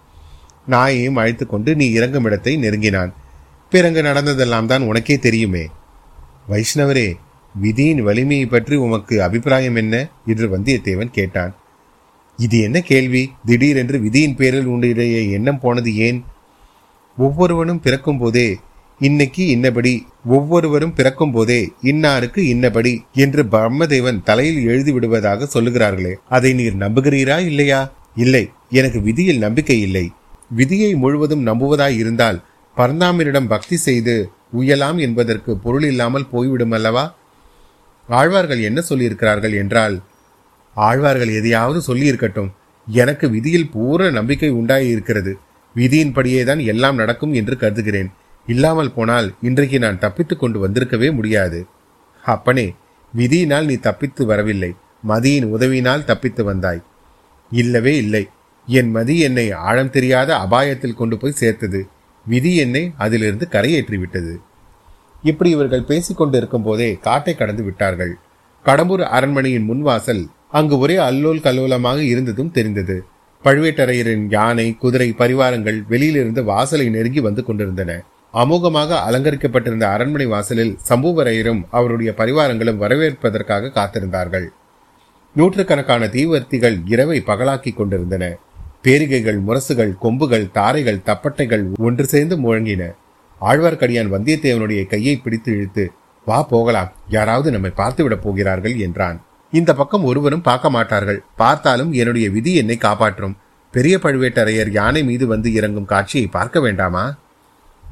நாயையும் 0.70 1.16
அழைத்து 1.16 1.46
கொண்டு 1.48 1.76
நீ 1.76 1.92
இறங்கும் 1.92 2.24
இடத்தை 2.24 2.58
நெருங்கினான். 2.58 3.14
பிறகு 3.70 4.02
நடந்ததெல்லாம் 4.02 4.68
தான் 4.68 4.82
உனக்கே 4.82 5.20
தெரியுமே. 5.20 5.66
வைஷ்ணவரே 6.50 7.14
விதியின் 7.56 8.02
வலிமையை 8.02 8.46
பற்றி 8.46 8.76
உமக்கு 8.76 9.24
அபிப்பிராயம் 9.24 9.76
என்ன? 9.76 10.10
என்று 10.26 10.58
வந்தியத்தேவன் 10.58 11.12
கேட்டான். 11.12 11.54
இது 12.40 12.58
என்ன 12.60 12.82
கேள்வி? 12.82 13.32
திடீரென்று 13.46 14.00
விதியின் 14.00 14.36
பேரில் 14.36 14.66
உன்னுடைய 14.66 15.18
எண்ணம் 15.38 15.60
போனது 15.60 15.96
ஏன்? 15.98 16.20
ஒவ்வொருவனும் 17.18 17.80
பிறக்கும் 17.80 18.18
போதே 18.18 18.48
இன்னைக்கு 19.02 19.44
இன்னபடி 19.56 19.92
ஒவ்வொருவரும் 20.26 20.94
பிறக்கும் 20.94 21.32
போதே 21.32 21.60
இன்னாருக்கு 21.82 22.42
இன்னபடி 22.54 22.94
என்று 23.14 23.44
பிரம்மதேவன் 23.44 24.24
தலையில் 24.24 24.62
எழுதி 24.64 24.92
விடுவதாக 24.92 25.48
சொல்லுகிறார்களே 25.54 26.14
அதை 26.28 26.54
நீர் 26.54 26.76
நம்புகிறீரா 26.76 27.38
இல்லையா? 27.46 27.82
இல்லை 28.16 28.44
எனக்கு 28.70 29.02
விதியில் 29.02 29.38
நம்பிக்கை 29.38 29.80
இல்லை. 29.82 30.06
விதியை 30.50 30.96
முழுவதும் 30.96 31.48
நம்புவதாய் 31.48 31.98
இருந்தால் 31.98 32.40
பரந்தாமனிடம் 32.78 33.48
பக்தி 33.48 33.78
செய்து 33.78 34.16
உயலாம் 34.58 35.00
என்பதற்கு 35.00 35.58
பொருள் 35.58 35.84
இல்லாமல் 35.84 36.30
போய்விடும் 36.30 36.72
அல்லவா 36.72 37.06
ஆழ்வார்கள் 38.10 38.62
என்ன 38.62 38.80
சொல்லியிருக்கிறார்கள் 38.90 39.56
என்றால் 39.56 39.96
ஆழ்வார்கள் 40.76 41.32
எதையாவது 41.34 41.94
சொல்லியிருக்கட்டும். 41.94 42.52
எனக்கு 42.88 43.30
விதியில் 43.30 43.72
பூர்ண 43.74 44.12
நம்பிக்கை 44.12 44.52
உண்டாயிருக்கிறது. 44.52 45.34
விதியின்படியே 45.76 46.44
தான் 46.44 46.60
எல்லாம் 46.60 46.96
நடக்கும் 46.96 47.34
என்று 47.34 47.58
கருதுகிறேன். 47.58 48.10
இல்லாமல் 48.48 48.94
போனால் 48.94 49.34
இன்றைக்கு 49.42 49.80
நான் 49.80 50.00
தப்பித்து 50.00 50.38
கொண்டு 50.38 50.68
வந்திருக்கவே 50.68 51.14
முடியாது. 51.14 51.68
அப்பனே 52.24 52.76
விதியினால் 53.16 53.66
நீ 53.66 53.76
தப்பித்து 53.76 54.26
வரவில்லை. 54.26 54.76
மதியின் 55.08 55.46
உதவியினால் 55.46 56.04
தப்பித்து 56.04 56.44
வந்தாய். 56.44 56.84
இல்லவே 57.52 57.98
இல்லை. 57.98 58.30
என் 58.66 58.92
மதி 58.92 59.20
என்னை 59.20 59.52
ஆழம் 59.52 59.90
தெரியாத 59.90 60.36
அபாயத்தில் 60.36 60.96
கொண்டு 60.96 61.18
போய் 61.18 61.32
சேர்த்தது. 61.32 61.88
விதி 62.26 62.56
என்னை 62.56 62.92
அதிலிருந்து 62.98 63.48
கரையேற்றி 63.52 64.00
விட்டது 64.00 64.40
இப்படி 65.22 65.50
இவர்கள் 65.50 65.84
பேசிக்கொண்டு 65.84 66.18
கொண்டிருக்கும் 66.18 66.64
போதே 66.64 66.98
காட்டை 67.02 67.36
கடந்து 67.36 67.64
விட்டார்கள். 67.64 68.18
கடம்பூர் 68.66 69.02
அரண்மனையின் 69.02 69.70
முன்வாசல் 69.70 70.28
அங்கு 70.58 70.76
ஒரே 70.78 70.96
அல்லோல் 70.96 71.44
கல்லோலமாக 71.46 72.00
இருந்ததும் 72.04 72.52
தெரிந்தது. 72.52 72.96
பழுவேட்டரையரின் 73.44 74.26
யானை 74.30 74.66
குதிரை 74.80 75.08
பரிவாரங்கள் 75.18 75.80
வெளியிலிருந்து 75.88 76.42
வாசலை 76.44 76.90
நெருங்கி 76.90 77.20
வந்து 77.20 77.44
கொண்டிருந்தன. 77.44 77.92
அமோகமாக 78.34 79.00
அலங்கரிக்கப்பட்டிருந்த 79.08 79.86
அரண்மனை 79.96 80.26
வாசலில் 80.26 80.78
சம்புவரையரும் 80.90 81.64
அவருடைய 81.72 82.14
பரிவாரங்களும் 82.18 82.78
வரவேற்பதற்காக 82.78 83.72
காத்திருந்தார்கள். 83.80 84.48
நூற்றுக்கணக்கான 85.36 86.06
தீவர்த்திகள் 86.06 86.78
இரவை 86.86 87.20
பகலாக்கிக் 87.28 87.76
கொண்டிருந்தன. 87.76 88.24
பேரிகைகள் 88.84 89.42
முரசுகள் 89.48 89.98
கொம்புகள் 89.98 90.48
தாரைகள் 90.54 91.06
தப்பட்டைகள் 91.06 91.66
ஒன்று 91.80 92.06
சேர்ந்து 92.06 92.38
முழங்கின. 92.38 92.84
ஆழ்வார்க்கடியான் 93.42 94.14
வந்தியத்தேவனுடைய 94.16 94.82
கையை 94.86 95.18
பிடித்து 95.18 95.52
இழுத்து 95.52 95.92
வா 96.26 96.44
போகலாம். 96.44 96.92
யாராவது 97.10 97.52
நம்மை 97.52 97.72
பார்த்துவிடப் 97.78 98.26
போகிறார்கள் 98.26 98.76
என்றான். 98.88 99.20
இந்த 99.54 99.74
பக்கம் 99.74 100.04
ஒருவரும் 100.04 100.42
பார்க்க 100.42 100.70
மாட்டார்கள். 100.70 101.24
பார்த்தாலும் 101.36 101.92
என்னுடைய 101.94 102.30
விதி 102.30 102.56
என்னை 102.56 102.78
காப்பாற்றும். 102.78 103.36
பெரிய 103.74 103.96
பழுவேட்டரையர் 103.98 104.72
யானை 104.72 105.04
மீது 105.04 105.28
வந்து 105.28 105.54
இறங்கும் 105.54 105.86
காட்சியை 105.86 106.28
பார்க்க 106.28 106.60
வேண்டாமா? 106.60 107.04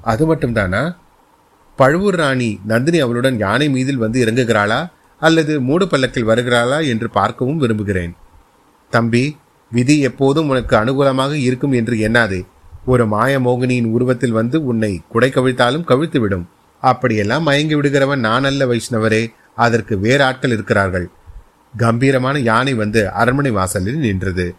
அது 0.01 0.35
மட்டும்தானா? 0.35 0.81
பழுவூர் 1.75 2.15
ராணி 2.15 2.59
நந்தினி 2.65 2.99
அவளுடன் 2.99 3.37
யானை 3.37 3.69
மீதில் 3.69 4.01
வந்து 4.03 4.25
இறங்குகிறாளா? 4.25 4.79
அல்லது 5.19 5.61
மூடு 5.61 5.87
பல்லக்கில் 5.87 6.27
வருகிறாளா 6.27 6.87
என்று 6.87 7.09
பார்க்கவும் 7.09 7.57
விரும்புகிறேன். 7.57 8.13
தம்பி 8.89 9.37
விதி 9.71 9.99
எப்போதும் 9.99 10.49
உனக்கு 10.49 10.75
அனுகூலமாக 10.75 11.33
இருக்கும் 11.33 11.71
என்று 11.71 11.95
எண்ணாதே. 11.95 12.41
ஒரு 12.85 13.07
மாய 13.07 13.39
மோகினியின் 13.39 13.91
உருவத்தில் 13.91 14.31
வந்து 14.31 14.65
உன்னை 14.65 15.01
குடை 15.09 15.29
கவிழ்த்தாலும் 15.29 15.87
கவிழ்த்துவிடும். 15.87 16.45
அப்படியெல்லாம் 16.83 17.43
மயங்கி 17.43 17.75
விடுகிறவன் 17.75 18.25
நான் 18.27 18.43
அல்ல 18.43 18.65
வைஷ்ணவரே. 18.65 19.23
அதற்கு 19.55 19.99
வேறு 19.99 20.23
ஆட்கள் 20.23 20.51
இருக்கிறார்கள். 20.51 21.09
கம்பீரமான 21.77 22.39
யானை 22.39 22.73
வந்து 22.73 23.09
அரண்மனை 23.09 23.51
வாசலில் 23.51 23.97
நின்றது. 23.97 24.55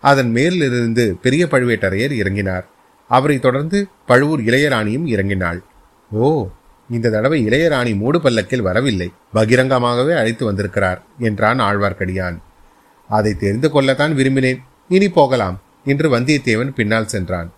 அதன் 0.00 0.30
மேலிருந்து 0.30 1.16
பெரிய 1.22 1.46
பழுவேட்டரையர் 1.46 2.14
இறங்கினார். 2.20 2.64
அவரை 3.08 3.38
தொடர்ந்து 3.38 3.86
பழுவூர் 4.06 4.40
இளையராணியும் 4.40 5.06
இறங்கினாள். 5.06 5.60
ஓ 6.10 6.48
இந்த 6.90 7.10
தடவை 7.10 7.46
இளையராணி 7.46 7.96
மூடு 7.96 8.20
பல்லக்கில் 8.20 8.62
வரவில்லை. 8.62 9.12
பகிரங்கமாகவே 9.34 10.14
அழைத்து 10.16 10.44
வந்திருக்கிறார் 10.44 11.02
என்றான் 11.18 11.58
ஆழ்வார்க்கடியான். 11.58 12.38
அதை 13.08 13.34
தெரிந்து 13.34 13.70
கொள்ளத்தான் 13.70 14.16
விரும்பினேன். 14.16 14.60
இனி 14.88 15.08
போகலாம் 15.08 15.60
என்று 15.84 16.18
வந்தியத்தேவன் 16.18 16.74
பின்னால் 16.74 17.06
சென்றான். 17.06 17.52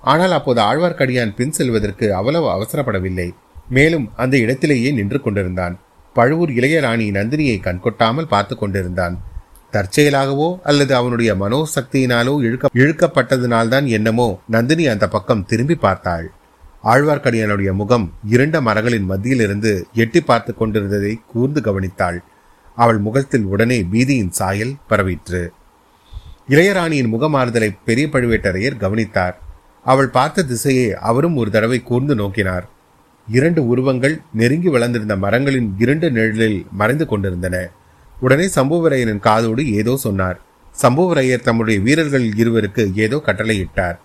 ஆனால் 0.00 0.32
அப்போது 0.32 0.60
ஆழ்வார்க்கடியான் 0.62 1.34
பின் 1.34 1.52
செல்வதற்கு 1.52 2.14
அவ்வளவு 2.14 2.48
அவசரப்படவில்லை. 2.48 3.28
மேலும் 3.68 4.10
அந்த 4.16 4.38
இடத்திலேயே 4.38 4.90
நின்று 4.90 5.20
கொண்டிருந்தான். 5.20 5.78
பழுவூர் 6.14 6.50
இளையராணி 6.50 7.06
நந்தினியை 7.10 7.58
கண்கொட்டாமல் 7.60 8.28
பார்த்து 8.28 8.56
கொண்டிருந்தான். 8.56 9.16
தற்செயலாகவோ 9.72 10.48
அல்லது 10.62 10.92
அவனுடைய 10.94 11.34
மனோசக்தியினாலோ 11.34 12.34
இழுக்க 12.40 12.68
இழுக்கப்பட்டதினால்தான் 12.74 13.86
என்னமோ 13.86 14.28
நந்தினி 14.46 14.86
அந்த 14.86 15.08
பக்கம் 15.08 15.46
திரும்பி 15.46 15.74
பார்த்தாள். 15.74 16.26
ஆழ்வார்க்கடியானுடைய 16.84 17.72
முகம் 17.72 18.06
இருண்ட 18.24 18.60
மரங்களின் 18.60 19.06
மத்தியிலிருந்து 19.10 19.72
எட்டி 19.94 20.20
பார்த்து 20.20 20.54
கொண்டிருந்ததை 20.54 21.12
கூர்ந்து 21.26 21.60
கவனித்தாள். 21.60 22.18
அவள் 22.74 22.98
முகத்தில் 22.98 23.44
உடனே 23.44 23.78
பீதியின் 23.82 24.30
சாயல் 24.30 24.74
பரவிற்று. 24.90 25.42
இளையராணியின் 26.48 27.12
முகமாறுதலை 27.12 27.70
பெரிய 27.84 28.06
பழுவேட்டரையர் 28.06 28.76
கவனித்தார். 28.76 29.36
அவள் 29.84 30.08
பார்த்த 30.08 30.42
திசையை 30.42 30.92
அவரும் 30.92 31.36
ஒரு 31.36 31.50
தடவை 31.50 31.82
கூர்ந்து 31.82 32.14
நோக்கினார். 32.14 32.66
இரண்டு 33.28 33.66
உருவங்கள் 33.66 34.20
நெருங்கி 34.34 34.68
வளர்ந்திருந்த 34.68 35.16
மரங்களின் 35.16 35.74
இரண்டு 35.78 36.10
நிழலில் 36.10 36.66
மறைந்து 36.70 37.06
கொண்டிருந்தன. 37.06 37.70
உடனே 38.20 38.46
சம்புவரையரின் 38.54 39.18
காதோடு 39.18 39.72
ஏதோ 39.72 39.96
சொன்னார். 39.96 40.40
சம்புவரையர் 40.82 41.42
தம்முடைய 41.42 41.80
வீரர்கள் 41.80 42.34
இருவருக்கு 42.34 42.94
ஏதோ 42.94 43.22
கட்டளையிட்டார். 43.26 43.98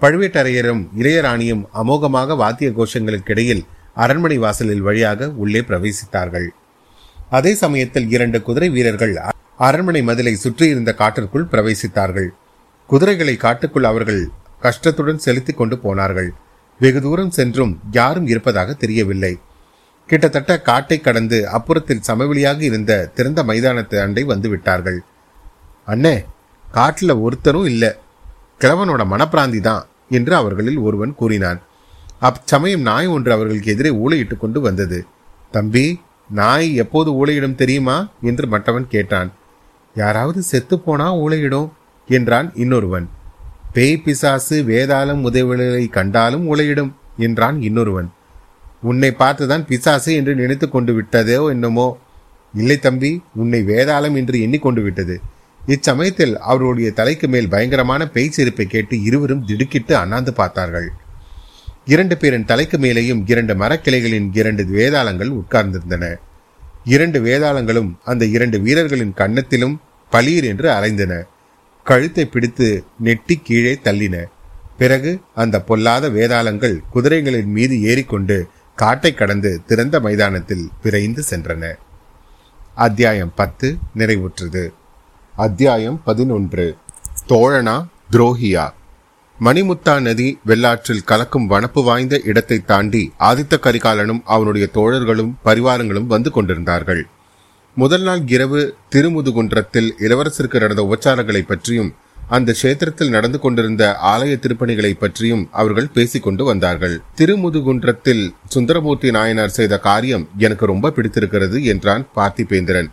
பழுவேட்டரையரும் 0.00 0.88
இளையராணியும் 0.98 1.62
அமோகமாக 1.74 2.36
வாத்திய 2.36 2.70
கோஷங்களுக்கிடையில் 2.70 3.62
அரண்மனை 3.94 4.38
வாசலில் 4.38 4.80
வழியாக 4.80 5.30
உள்ளே 5.30 5.60
பிரவேசித்தார்கள். 5.60 6.48
அதே 7.30 7.54
சமயத்தில் 7.54 8.10
இரண்டு 8.10 8.42
குதிரை 8.42 8.70
வீரர்கள் 8.70 9.16
அரண்மனை 9.56 10.02
மதிலை 10.02 10.34
சுற்றியிருந்த 10.34 10.94
காட்டிற்குள் 10.94 11.50
பிரவேசித்தார்கள். 11.50 12.28
குதிரைகளை 12.86 13.36
காட்டுக்குள் 13.36 13.84
அவர்கள் 13.84 14.28
கஷ்டத்துடன் 14.62 15.16
செலுத்திக் 15.16 15.56
கொண்டு 15.56 15.78
போனார்கள். 15.78 16.30
வெகு 16.80 17.00
தூரம் 17.00 17.30
சென்றும் 17.30 17.78
யாரும் 17.90 18.26
இருப்பதாக 18.26 18.72
தெரியவில்லை. 18.72 19.38
கிட்டத்தட்ட 20.06 20.60
காட்டை 20.60 21.00
கடந்து 21.00 21.48
அப்புறத்தில் 21.52 22.06
சமவெளியாக 22.06 22.60
இருந்த 22.60 23.10
திறந்த 23.14 23.44
மைதானத்தை 23.44 23.98
அண்டை 24.00 24.24
வந்து 24.24 24.48
விட்டார்கள் 24.48 25.02
அண்ணே 25.86 26.24
காட்டில் 26.70 27.14
ஒருத்தரும் 27.16 27.64
இல்லை. 27.64 27.90
கிழவனோட 28.60 29.02
மனப்பிராந்தி 29.12 29.60
தான் 29.60 29.86
என்று 30.10 30.34
அவர்களில் 30.34 30.78
ஒருவன் 30.78 31.14
கூறினான். 31.14 31.60
அச்சமயம் 32.18 32.80
நாய் 32.80 33.06
ஒன்று 33.06 33.32
அவர்களுக்கு 33.32 33.72
எதிரே 33.72 33.90
ஊழையிட்டுக் 33.90 34.36
கொண்டு 34.36 34.60
வந்தது. 34.60 34.98
தம்பி 35.50 36.00
நாய் 36.30 36.74
எப்போது 36.74 37.10
ஊழையிடும் 37.12 37.54
தெரியுமா? 37.54 38.08
என்று 38.22 38.46
மற்றவன் 38.46 38.86
கேட்டான். 38.88 39.32
யாராவது 39.94 40.42
செத்து 40.42 40.78
போனா 40.78 41.16
ஊழையிடும் 41.16 41.68
என்றான் 42.08 42.52
இன்னொருவன். 42.54 43.08
பேய் 43.72 43.96
பிசாசு 43.96 44.62
வேதாளம் 44.62 45.22
உதவிகளை 45.22 45.88
கண்டாலும் 45.88 46.54
உலையிடும் 46.54 46.92
என்றான் 47.16 47.62
இன்னொருவன். 47.62 48.10
உன்னை 48.82 49.14
பார்த்துதான் 49.18 49.66
பிசாசு 49.66 50.14
என்று 50.14 50.34
நினைத்து 50.34 50.68
கொண்டு 50.68 51.00
விட்டதோ 51.00 51.48
என்னமோ? 51.48 51.98
இல்லை 52.54 52.78
தம்பி 52.78 53.22
உன்னை 53.34 53.60
வேதாளம் 53.60 54.16
என்று 54.16 54.40
எண்ணிக்கொண்டு 54.40 54.82
விட்டது. 54.82 55.20
இச்சமயத்தில் 55.66 56.38
அவருடைய 56.38 56.90
தலைக்கு 56.90 57.28
மேல் 57.28 57.48
பயங்கரமான 57.48 58.08
பேய் 58.08 58.30
சிரிப்பை 58.30 58.66
கேட்டு 58.66 59.02
இருவரும் 59.02 59.44
திடுக்கிட்டு 59.44 59.96
அண்ணாந்து 59.96 60.32
பார்த்தார்கள். 60.32 60.92
இரண்டு 61.84 62.16
பேரின் 62.16 62.44
தலைக்கு 62.44 62.78
மேலேயும் 62.78 63.22
இரண்டு 63.26 63.54
மரக்கிளைகளின் 63.54 64.28
இரண்டு 64.32 64.64
வேதாளங்கள் 64.64 65.40
உட்கார்ந்திருந்தன. 65.40 66.14
இரண்டு 66.84 67.20
வேதாளங்களும் 67.20 67.92
அந்த 68.04 68.24
இரண்டு 68.24 68.60
வீரர்களின் 68.60 69.14
கன்னத்திலும் 69.16 69.80
பளீர் 70.12 70.44
என்று 70.44 70.70
அரைந்தன. 70.70 71.22
கழுத்தை 71.84 72.26
பிடித்து 72.26 72.84
நெட்டி 72.98 73.36
கீழே 73.36 73.78
தள்ளின. 73.84 74.24
பிறகு 74.78 75.20
அந்த 75.34 75.60
பொல்லாத 75.60 76.08
வேதாளங்கள் 76.08 76.78
குதிரைகளின் 76.94 77.44
மீது 77.44 77.82
ஏறிக்கொண்டு 77.82 78.48
காட்டை 78.74 79.14
கடந்து 79.14 79.60
திறந்த 79.66 80.00
மைதானத்தில் 80.00 80.68
விரைந்து 80.82 81.22
சென்றன. 81.30 81.74
அத்தியாயம் 82.74 83.32
பத்து 83.34 83.76
நிறைவுற்றது. 83.96 84.68
அத்தியாயம் 85.36 86.02
பதினொன்று. 86.04 86.76
தோழனா 87.28 87.86
துரோகியா. 88.10 88.72
மணிமுத்தா 89.40 90.00
நதி 90.00 90.38
வெள்ளாற்றில் 90.44 91.04
கலக்கும் 91.04 91.50
வனப்பு 91.50 91.82
வாய்ந்த 91.82 92.20
இடத்தை 92.24 92.58
தாண்டி 92.58 93.12
ஆதித்த 93.20 93.54
கரிகாலனும் 93.56 94.22
அவனுடைய 94.24 94.68
தோழர்களும் 94.74 95.32
பரிவாரங்களும் 95.44 96.06
வந்து 96.06 96.30
கொண்டிருந்தார்கள். 96.30 97.06
முதல் 97.74 98.02
நாள் 98.02 98.22
இரவு 98.26 98.74
திருமுதுகுன்றத்தில் 98.90 99.90
இளவரசருக்கு 99.98 100.58
நடந்த 100.58 100.82
உபச்சாரங்களை 100.82 101.40
பற்றியும் 101.40 101.94
அந்த 102.28 102.54
கஷேத்திரத்தில் 102.62 103.08
நடந்து 103.08 103.38
கொண்டிருந்த 103.38 103.96
ஆலய 104.04 104.36
திருப்பணிகளை 104.36 104.90
பற்றியும் 104.90 105.48
அவர்கள் 105.52 105.88
பேசிக்கொண்டு 105.88 106.44
வந்தார்கள். 106.44 107.00
திருமுதுகுன்றத்தில் 107.16 108.34
சுந்தரமூர்த்தி 108.48 109.10
நாயனார் 109.10 109.48
செய்த 109.48 109.78
காரியம் 109.78 110.28
எனக்கு 110.38 110.66
ரொம்ப 110.66 110.90
பிடித்திருக்கிறது 110.90 111.64
என்றான் 111.64 112.06
பார்த்திபேந்திரன். 112.16 112.90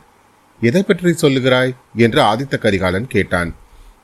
எதை 0.62 0.84
பற்றி 0.84 1.12
சொல்லுகிறாய்? 1.12 1.76
என்று 1.96 2.22
ஆதித்த 2.22 2.58
கரிகாலன் 2.58 3.08
கேட்டான். 3.08 3.56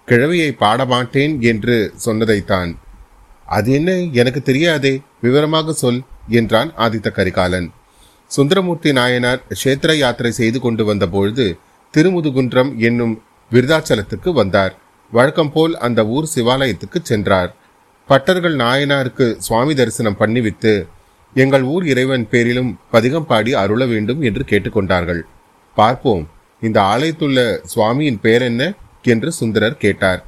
கிழவியை 0.08 0.52
பாடமாட்டேன் 0.52 1.42
என்று 1.42 1.94
சொன்னதைத்தான் 1.96 2.78
அது 3.46 3.72
என்ன? 3.72 3.92
எனக்கு 3.92 4.42
தெரியாதே. 4.42 5.02
விவரமாக 5.22 5.74
சொல் 5.74 6.02
என்றான் 6.28 6.72
ஆதித்த 6.78 7.12
கரிகாலன். 7.12 7.72
சுந்தரமூர்த்தி 8.36 8.92
நாயனார் 8.92 9.44
கஷேத்திர 9.50 9.92
யாத்திரை 9.98 10.32
செய்து 10.40 10.60
கொண்டு 10.60 10.84
வந்தபொழுது 10.86 11.46
திருமுதுகுன்றம் 11.94 12.72
என்னும் 12.88 13.14
விருதாச்சலத்துக்கு 13.52 14.30
வந்தார். 14.40 14.74
வழக்கம் 15.14 15.52
போல் 15.52 15.74
அந்த 15.88 16.00
ஊர் 16.16 16.28
சிவாலயத்துக்கு 16.36 17.00
சென்றார். 17.02 17.52
பட்டர்கள் 18.10 18.56
நாயனாருக்கு 18.64 19.28
சுவாமி 19.38 19.74
தரிசனம் 19.76 20.20
பண்ணிவிட்டு 20.20 20.74
எங்கள் 21.36 21.66
ஊர் 21.74 21.86
இறைவன் 21.86 22.26
பேரிலும் 22.30 22.72
பதிகம் 22.92 23.28
பாடி 23.28 23.54
அருள 23.54 23.86
வேண்டும் 23.86 24.22
என்று 24.22 24.44
கேட்டுக்கொண்டார்கள். 24.52 25.22
பார்ப்போம் 25.78 26.24
இந்த 26.62 26.78
ஆலயத்துள்ள 26.94 27.40
சுவாமியின் 27.74 28.22
பெயர் 28.26 28.42
என்ன? 28.42 28.64
என்று 29.14 29.30
சுந்தரர் 29.32 29.82
கேட்டார். 29.84 30.22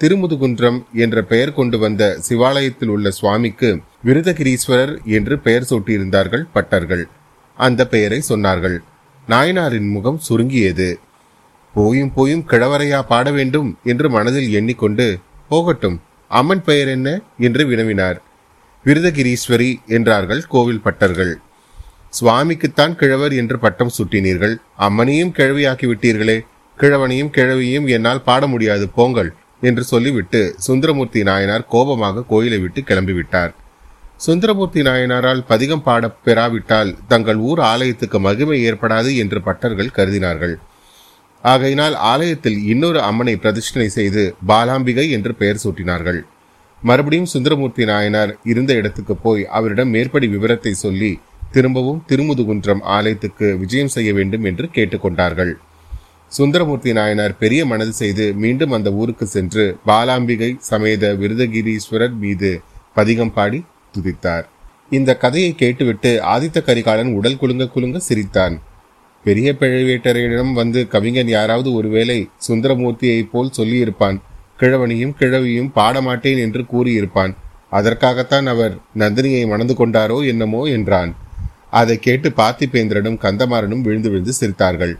திருமுதுகுன்றம் 0.00 0.78
என்ற 1.02 1.18
பெயர் 1.32 1.56
கொண்டு 1.58 1.76
வந்த 1.78 2.04
சிவாலயத்தில் 2.28 2.92
உள்ள 2.94 3.10
சுவாமிக்கு 3.18 3.68
விருதகிரீஸ்வரர் 4.04 4.94
என்று 5.16 5.34
பெயர் 5.38 5.68
சூட்டியிருந்தார்கள் 5.70 6.44
பட்டர்கள். 6.54 7.04
அந்த 7.56 7.86
பெயரை 7.86 8.22
சொன்னார்கள். 8.28 8.78
நாயனாரின் 9.28 9.90
முகம் 9.90 10.18
சுருங்கியது. 10.18 10.98
போயும் 11.74 12.12
போயும் 12.12 12.44
கிழவரையா 12.48 13.02
பாட 13.02 13.30
வேண்டும் 13.30 13.78
என்று 13.84 14.10
மனதில் 14.10 14.52
எண்ணிக்கொண்டு 14.52 15.18
போகட்டும் 15.48 16.00
அம்மன் 16.28 16.64
பெயர் 16.64 16.88
என்ன? 16.88 17.20
என்று 17.38 17.66
வினவினார். 17.66 18.18
விருதகிரீஸ்வரி 18.84 19.76
என்றார்கள் 19.86 20.42
கோவில் 20.48 20.80
பட்டர்கள். 20.84 21.34
சுவாமிக்குத்தான் 22.20 22.94
கிழவர் 22.94 23.32
என்று 23.32 23.58
பட்டம் 23.58 23.90
சுட்டினீர்கள். 23.98 24.56
அம்மனையும் 24.78 25.32
கிழவியாக்கி 25.32 25.86
விட்டீர்களே 25.86 26.40
கிழவனையும் 26.78 27.30
கிழவியும் 27.30 27.88
என்னால் 27.88 28.22
பாட 28.22 28.46
முடியாது 28.46 28.88
போங்கள் 28.88 29.34
என்று 29.60 29.84
சொல்லிவிட்டு 29.84 30.54
சுந்தரமூர்த்தி 30.58 31.22
நாயனார் 31.22 31.66
கோபமாக 31.66 32.22
கோயிலை 32.22 32.58
விட்டு 32.58 32.80
கிளம்பிவிட்டார். 32.80 33.54
சுந்தரமூர்த்தி 34.20 34.82
நாயனாரால் 34.86 35.42
பதிகம் 35.48 35.82
பாட 35.82 36.08
பெறாவிட்டால் 36.26 36.90
தங்கள் 37.08 37.40
ஊர் 37.48 37.60
ஆலயத்துக்கு 37.70 38.18
மகிமை 38.18 38.58
ஏற்படாது 38.68 39.10
என்று 39.16 39.38
பட்டர்கள் 39.46 39.94
கருதினார்கள். 39.96 40.54
ஆகையினால் 41.44 41.96
ஆலயத்தில் 42.10 42.58
இன்னொரு 42.72 43.00
அம்மனை 43.08 43.34
பிரதிஷ்டனை 43.42 43.88
செய்து 43.96 44.22
பாலாம்பிகை 44.50 45.06
என்று 45.16 45.32
பெயர் 45.40 45.60
சூட்டினார்கள். 45.64 46.20
மறுபடியும் 46.82 47.32
சுந்தரமூர்த்தி 47.32 47.84
நாயனார் 47.90 48.32
இருந்த 48.52 48.72
இடத்துக்கு 48.80 49.14
போய் 49.16 49.42
அவரிடம் 49.58 49.92
மேற்படி 49.96 50.26
விவரத்தை 50.26 50.72
சொல்லி 50.84 51.12
திரும்பவும் 51.54 52.00
திருமுதுகுன்றம் 52.08 52.82
ஆலயத்துக்கு 52.96 53.48
விஜயம் 53.62 53.92
செய்ய 53.96 54.10
வேண்டும் 54.12 54.46
என்று 54.50 54.66
கேட்டுக்கொண்டார்கள். 54.76 55.52
சுந்தரமூர்த்தி 56.32 56.92
நாயனார் 56.98 57.34
பெரிய 57.42 57.62
மனது 57.72 57.92
செய்து 58.00 58.24
மீண்டும் 58.44 58.72
அந்த 58.76 58.88
ஊருக்கு 59.00 59.26
சென்று 59.34 59.64
பாலாம்பிகை 59.90 60.50
சமேத 60.70 61.12
விருதகிரீஸ்வரர் 61.20 62.16
மீது 62.24 62.50
பதிகம் 62.96 63.34
பாடி 63.36 63.60
துதித்தார் 63.96 64.46
இந்த 64.90 65.10
கதையை 65.16 65.52
கேட்டுவிட்டு 65.54 66.10
ஆதித்த 66.32 66.58
கரிகாலன் 66.62 67.12
உடல் 67.12 67.38
குலுங்க 67.40 67.64
குலுங்க 67.74 67.98
சிரித்தான். 67.98 68.54
பெரிய 69.24 69.48
பழுவேட்டரையிடம் 69.60 70.52
வந்து 70.52 70.80
கவிஞன் 70.88 71.28
யாராவது 71.28 71.72
ஒருவேளை 71.72 72.16
சுந்தரமூர்த்தியைப் 72.48 73.30
போல் 73.32 73.56
சொல்லியிருப்பான். 73.56 74.18
கிழவனையும் 74.60 75.14
கிழவியும் 75.20 75.70
பாடமாட்டேன் 75.74 76.38
என்று 76.38 76.62
கூறியிருப்பான். 76.72 77.32
அதற்காகத்தான் 77.70 78.46
அவர் 78.46 78.74
நந்தினியை 78.98 79.42
மணந்து 79.46 79.74
கொண்டாரோ 79.74 80.18
என்னமோ 80.26 80.60
என்றான். 80.76 81.12
அதை 81.70 81.96
கேட்டு 81.98 82.28
பார்த்திபேந்திரனும் 82.36 83.18
கந்தமாறனும் 83.24 83.84
விழுந்து 83.86 84.10
விழுந்து 84.10 84.32
சிரித்தார்கள். 84.40 84.94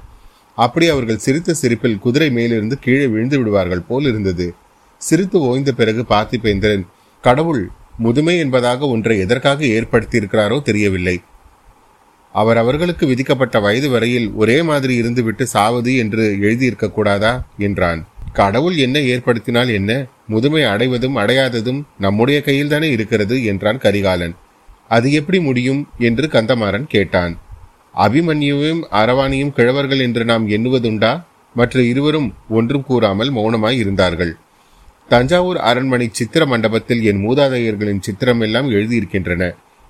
அப்படி 0.58 0.86
அவர்கள் 0.88 1.22
சிரித்த 1.26 1.54
சிரிப்பில் 1.54 1.98
குதிரை 1.98 2.30
மேலிருந்து 2.30 2.78
கீழே 2.78 3.06
விழுந்து 3.06 3.38
விடுவார்கள் 3.38 3.86
போல் 3.88 4.06
இருந்தது. 4.10 4.46
சிரித்து 5.02 5.38
ஓய்ந்த 5.40 5.70
பிறகு 5.72 6.02
பார்த்திபேந்திரன் 6.08 6.84
கடவுள் 7.24 7.62
முதுமை 7.98 8.38
என்பதாக 8.38 8.86
ஒன்றை 8.86 9.18
எதற்காக 9.18 9.64
ஏற்படுத்தியிருக்கிறாரோ 9.64 10.62
தெரியவில்லை. 10.62 11.20
அவர் 12.32 12.56
அவர்களுக்கு 12.56 13.06
விதிக்கப்பட்ட 13.06 13.60
வயது 13.60 13.90
வரையில் 13.90 14.32
ஒரே 14.32 14.62
மாதிரி 14.62 15.00
இருந்துவிட்டு 15.02 15.42
சாவது 15.42 15.96
என்று 15.96 16.36
எழுதியிருக்க 16.40 16.90
கூடாதா 16.90 17.46
என்றான். 17.58 18.06
கடவுள் 18.32 18.76
என்ன 18.76 18.98
ஏற்படுத்தினால் 18.98 19.72
என்ன? 19.72 20.06
முதுமை 20.28 20.62
அடைவதும் 20.62 21.16
அடையாததும் 21.16 21.82
நம்முடைய 21.98 22.40
கையில் 22.40 22.68
தானே 22.68 22.90
இருக்கிறது? 22.90 23.44
என்றான் 23.44 23.78
கரிகாலன். 23.78 24.34
அது 24.88 25.12
எப்படி 25.12 25.40
முடியும்? 25.40 25.88
என்று 25.98 26.28
கந்தமாறன் 26.32 26.84
கேட்டான். 26.88 27.38
அபிமன்யுவும் 27.96 28.80
அரவாணியும் 28.92 29.52
கிழவர்கள் 29.56 30.00
என்று 30.00 30.24
நாம் 30.24 30.48
எண்ணுவதுண்டா? 30.48 31.22
மற்ற 31.54 31.82
இருவரும் 31.82 32.34
ஒன்றும் 32.48 32.84
கூறாமல் 32.84 33.32
மௌனமாய் 33.32 33.76
இருந்தார்கள். 33.76 34.36
தஞ்சாவூர் 35.08 35.58
அரண்மனை 35.70 36.06
சித்திர 36.12 36.42
மண்டபத்தில் 36.46 37.02
என் 37.02 37.20
மூதாதையர்களின் 37.24 38.04
சித்திரம் 38.06 38.40
எல்லாம் 38.40 38.68
எழுதியிருக்கின்றன. 38.70 39.42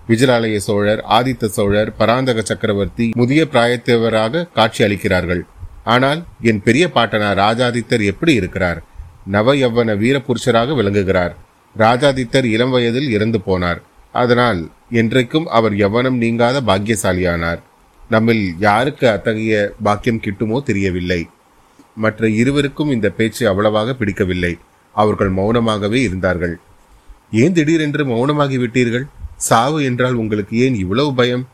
விஜயாலய 0.08 0.56
சோழர் 0.56 1.00
ஆதித்த 1.16 1.48
சோழர் 1.56 1.90
பராந்தக 1.96 2.42
சக்கரவர்த்தி 2.42 3.06
முதிய 3.20 3.42
பிராயத்தவராக 3.52 4.42
காட்சி 4.58 4.80
அளிக்கிறார்கள். 4.84 5.42
ஆனால் 5.94 6.20
என் 6.40 6.60
பெரிய 6.62 6.84
பாட்டனார் 6.88 7.38
ராஜாதித்தர் 7.38 8.04
எப்படி 8.04 8.34
இருக்கிறார்? 8.34 8.80
நவ 9.26 9.54
யவ்வன 9.54 9.96
வீரபுருஷராக 10.02 10.74
விளங்குகிறார். 10.74 11.34
ராஜாதித்தர் 11.76 12.48
இளம் 12.54 12.70
வயதில் 12.70 13.08
இறந்து 13.10 13.38
போனார். 13.46 13.80
அதனால் 14.12 14.60
என்றைக்கும் 15.00 15.46
அவர் 15.58 15.74
யவனம் 15.74 16.18
நீங்காத 16.24 16.56
பாக்கியசாலியானார். 16.60 17.62
நம்மில் 18.10 18.44
யாருக்கு 18.58 19.06
அத்தகைய 19.08 19.54
பாக்கியம் 19.82 20.22
கிட்டுமோ 20.26 20.58
தெரியவில்லை. 20.62 21.20
மற்ற 22.04 22.28
இருவருக்கும் 22.42 22.90
இந்த 22.90 23.08
பேச்சு 23.18 23.42
அவ்வளவாக 23.48 23.94
பிடிக்கவில்லை. 23.94 24.54
அவர்கள் 24.94 25.32
மௌனமாகவே 25.32 26.00
இருந்தார்கள். 26.08 26.54
ஏன் 27.30 27.52
திடீரென்று 27.52 28.04
மௌனமாகி 28.04 28.58
விட்டீர்கள்? 28.58 29.06
சாவு 29.36 29.84
என்றால் 29.84 30.14
உங்களுக்கு 30.14 30.58
ஏன் 30.58 30.74
இவ்வளவு 30.74 31.14
பயம்? 31.14 31.44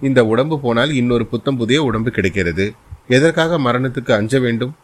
இந்த 0.00 0.20
உடம்பு 0.26 0.60
போனால் 0.60 0.92
இன்னொரு 0.92 1.26
புத்தம் 1.26 1.56
புதிய 1.56 1.82
உடம்பு 1.82 2.10
கிடைக்கிறது. 2.10 2.72
எதற்காக 3.08 3.58
மரணத்துக்கு 3.58 4.12
அஞ்ச 4.12 4.38
வேண்டும்? 4.38 4.74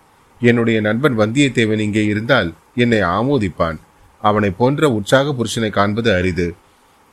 என்னுடைய 0.41 0.81
நண்பன் 0.81 1.19
வந்தியத்தேவன் 1.19 1.79
இங்கே 1.79 2.05
இருந்தால் 2.05 2.55
என்னை 2.75 3.01
ஆமோதிப்பான். 3.01 3.79
அவனை 4.23 4.51
போன்ற 4.51 4.91
உற்சாக 4.91 5.35
புருஷனை 5.39 5.71
காண்பது 5.71 6.11
அரிது. 6.15 6.55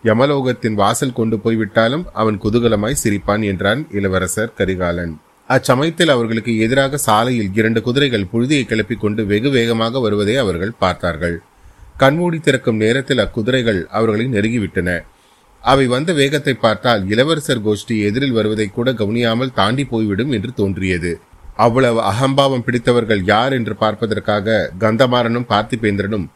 யமலோகத்தின் 0.04 0.74
வாசல் 0.74 1.13
கொண்டு 1.13 1.39
போய்விட்டாலும் 1.39 2.06
அவன் 2.13 2.39
குதூகலமாய் 2.44 3.02
சிரிப்பான் 3.04 3.44
என்றான் 3.44 3.88
இளவரசர் 3.92 4.54
கரிகாலன். 4.58 5.13
அச்சமயத்தில் 5.54 6.12
அவர்களுக்கு 6.13 6.54
எதிராக 6.66 7.00
சாலையில் 7.08 7.50
இரண்டு 7.60 7.80
குதிரைகள் 7.88 8.30
புழுதியை 8.32 8.66
கிளப்பிக் 8.68 9.02
கொண்டு 9.02 9.22
வெகு 9.32 9.50
வேகமாக 9.56 10.00
வருவதை 10.06 10.36
அவர்கள் 10.44 10.78
பார்த்தார்கள். 10.84 11.36
கண்மூடி 12.02 12.38
திறக்கும் 12.46 12.80
நேரத்தில் 12.84 13.24
அக்குதிரைகள் 13.26 13.82
அவர்களை 13.98 14.26
நெருங்கிவிட்டன. 14.36 14.89
அவை 15.63 15.86
வந்த 15.94 16.12
வேகத்தை 16.22 16.54
பார்த்தால் 16.63 17.04
இளவரசர் 17.12 17.63
கோஷ்டி 17.66 17.98
எதிரில் 18.08 18.38
வருவதை 18.38 18.68
கூட 18.70 18.89
கவனியாமல் 19.02 19.56
தாண்டி 19.60 19.84
போய்விடும் 19.92 20.34
என்று 20.38 20.52
தோன்றியது. 20.62 21.12
அவ்வளவு 21.66 22.00
அகம்பாவம் 22.12 22.66
பிடித்தவர்கள் 22.68 23.22
யார் 23.34 23.54
என்று 23.60 23.74
பார்ப்பதற்காக 23.84 24.58
கந்தமாறனும் 24.84 25.50
பார்த்திபேந்திரனும் 25.52 26.28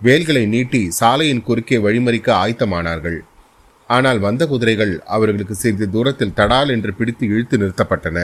வேல்களை 0.00 0.44
நீட்டி 0.54 0.80
சாலையின் 1.00 1.46
குறுக்கே 1.48 1.78
வழிமறிக்க 1.84 2.28
ஆயத்தமானார்கள். 2.42 3.18
ஆனால் 3.90 4.18
வந்த 4.24 4.42
குதிரைகள் 4.50 4.94
அவர்களுக்கு 5.16 5.54
சிறிது 5.60 5.86
தூரத்தில் 5.94 6.36
தடால் 6.38 6.72
என்று 6.76 6.90
பிடித்து 6.98 7.24
இழுத்து 7.32 7.56
நிறுத்தப்பட்டன. 7.62 8.18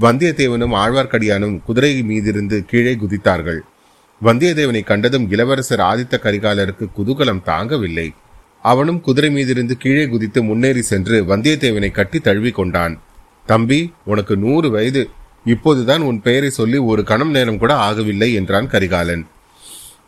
வந்தியத்தேவனும் 0.00 0.74
ஆழ்வார்க்கடியானும் 0.74 1.62
குதிரை 1.64 2.02
மீதிருந்து 2.02 2.56
கீழே 2.64 2.92
குதித்தார்கள். 2.94 3.60
வந்தியத்தேவனை 4.22 4.84
கண்டதும் 4.84 5.30
இளவரசர் 5.30 5.80
ஆதித்த 5.80 6.14
கரிகாலருக்கு 6.22 6.86
குதூகலம் 6.98 7.40
தாங்கவில்லை. 7.46 8.14
அவனும் 8.62 9.00
குதிரை 9.00 9.30
மீதிருந்து 9.34 9.72
கீழே 9.72 10.08
குதித்து 10.08 10.42
முன்னேறி 10.42 10.82
சென்று 10.82 11.24
வந்தியத்தேவனை 11.24 11.90
கட்டி 11.90 12.18
தழுவி 12.18 12.50
கொண்டான். 12.50 13.00
தம்பி 13.46 13.92
உனக்கு 14.04 14.36
நூறு 14.36 14.70
வயது. 14.70 15.08
இப்போதுதான் 15.44 16.00
உன் 16.00 16.22
பெயரை 16.22 16.50
சொல்லி 16.50 16.78
ஒரு 16.78 17.02
கணம் 17.02 17.30
நேரம் 17.30 17.58
கூட 17.58 17.74
ஆகவில்லை 17.74 18.34
என்றான் 18.34 18.68
கரிகாலன். 18.68 19.26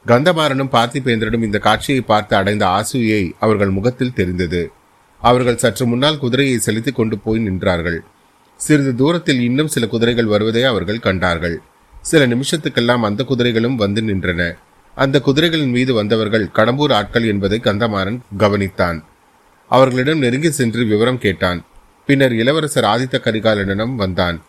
கந்தமாறனும் 0.06 0.72
பார்த்திபேந்திரனும் 0.72 1.42
இந்த 1.42 1.58
காட்சியை 1.58 2.00
பார்த்து 2.00 2.36
அடைந்த 2.36 2.66
ஆசூயை 2.66 3.32
அவர்கள் 3.38 3.70
முகத்தில் 3.70 4.12
தெரிந்தது. 4.12 4.70
அவர்கள் 5.20 5.56
சற்று 5.56 5.86
முன்னால் 5.86 6.18
குதிரையை 6.18 6.58
செலுத்திக் 6.58 6.94
கொண்டு 6.94 7.18
போய் 7.18 7.46
நின்றார்கள். 7.48 7.98
சிறிது 8.58 8.94
தூரத்தில் 8.94 9.40
இன்னும் 9.40 9.68
சில 9.68 9.86
குதிரைகள் 9.86 10.24
வருவதை 10.24 10.62
அவர்கள் 10.64 10.98
கண்டார்கள். 10.98 11.60
சில 12.00 12.26
நிமிஷத்துக்கெல்லாம் 12.26 13.04
அந்த 13.08 13.24
குதிரைகளும் 13.24 13.76
வந்து 13.76 14.00
நின்றன. 14.02 14.56
அந்த 14.94 15.22
குதிரைகளின் 15.26 15.70
மீது 15.70 15.94
வந்தவர்கள் 15.94 16.46
கடம்பூர் 16.54 16.92
ஆட்கள் 16.92 17.26
என்பதை 17.26 17.60
கந்தமாறன் 17.62 18.18
கவனித்தான். 18.38 19.04
அவர்களிடம் 19.68 20.18
நெருங்கி 20.18 20.50
சென்று 20.50 20.84
விவரம் 20.84 21.18
கேட்டான். 21.18 21.64
பின்னர் 22.06 22.34
இளவரசர் 22.34 22.84
ஆதித்த 22.84 23.16
கரிகாலனிடம் 23.18 23.94
வந்தான். 23.94 24.42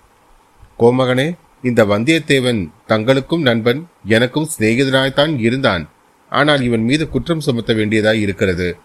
கோமகனே 0.79 1.27
இந்த 1.61 1.85
வந்தியத்தேவன் 1.85 2.69
தங்களுக்கும் 2.87 3.41
நண்பன் 3.41 3.87
எனக்கும் 4.05 4.49
சிநேகிதனாய்த்தான் 4.57 5.39
இருந்தான். 5.39 5.89
ஆனால் 6.29 6.61
இவன் 6.61 6.83
மீது 6.83 7.09
குற்றம் 7.09 7.39
சுமத்த 7.39 7.73
வேண்டியதாய் 7.73 8.21
இருக்கிறது. 8.25 8.77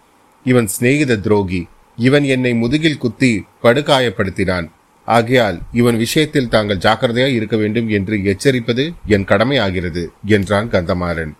இவன் 0.44 0.68
சிநேகித 0.80 1.20
துரோகி. 1.20 1.66
இவன் 1.96 2.24
என்னை 2.24 2.54
முதுகில் 2.54 2.98
குத்தி 2.98 3.44
படுகாயப்படுத்தினான். 3.62 4.70
ஆகையால் 5.04 5.60
இவன் 5.72 5.96
விஷயத்தில் 5.96 6.48
தாங்கள் 6.48 6.76
ஜாக்கிரதையாய் 6.76 7.34
இருக்க 7.34 7.56
வேண்டும் 7.56 7.88
என்று 7.88 8.16
எச்சரிப்பது 8.16 8.94
என் 9.06 9.24
கடமை 9.24 9.58
ஆகிறது 9.58 10.12
என்றான் 10.24 10.70
கந்தமாறன். 10.70 11.32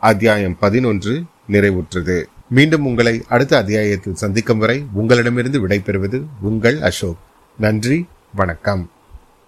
அத்தியாயம் 0.00 0.58
பதினொன்று 0.58 1.22
நிறைவுற்றது. 1.48 2.24
மீண்டும் 2.48 2.86
உங்களை 2.86 3.22
அடுத்த 3.28 3.56
அத்தியாயத்தில் 3.56 4.14
சந்திக்கும் 4.14 4.58
வரை 4.58 4.86
உங்களிடமிருந்து 4.92 5.68
விடைபெறுவது 5.68 6.22
உங்கள் 6.40 6.80
அசோக். 6.80 7.18
நன்றி 7.58 8.06
வணக்கம். 8.34 8.90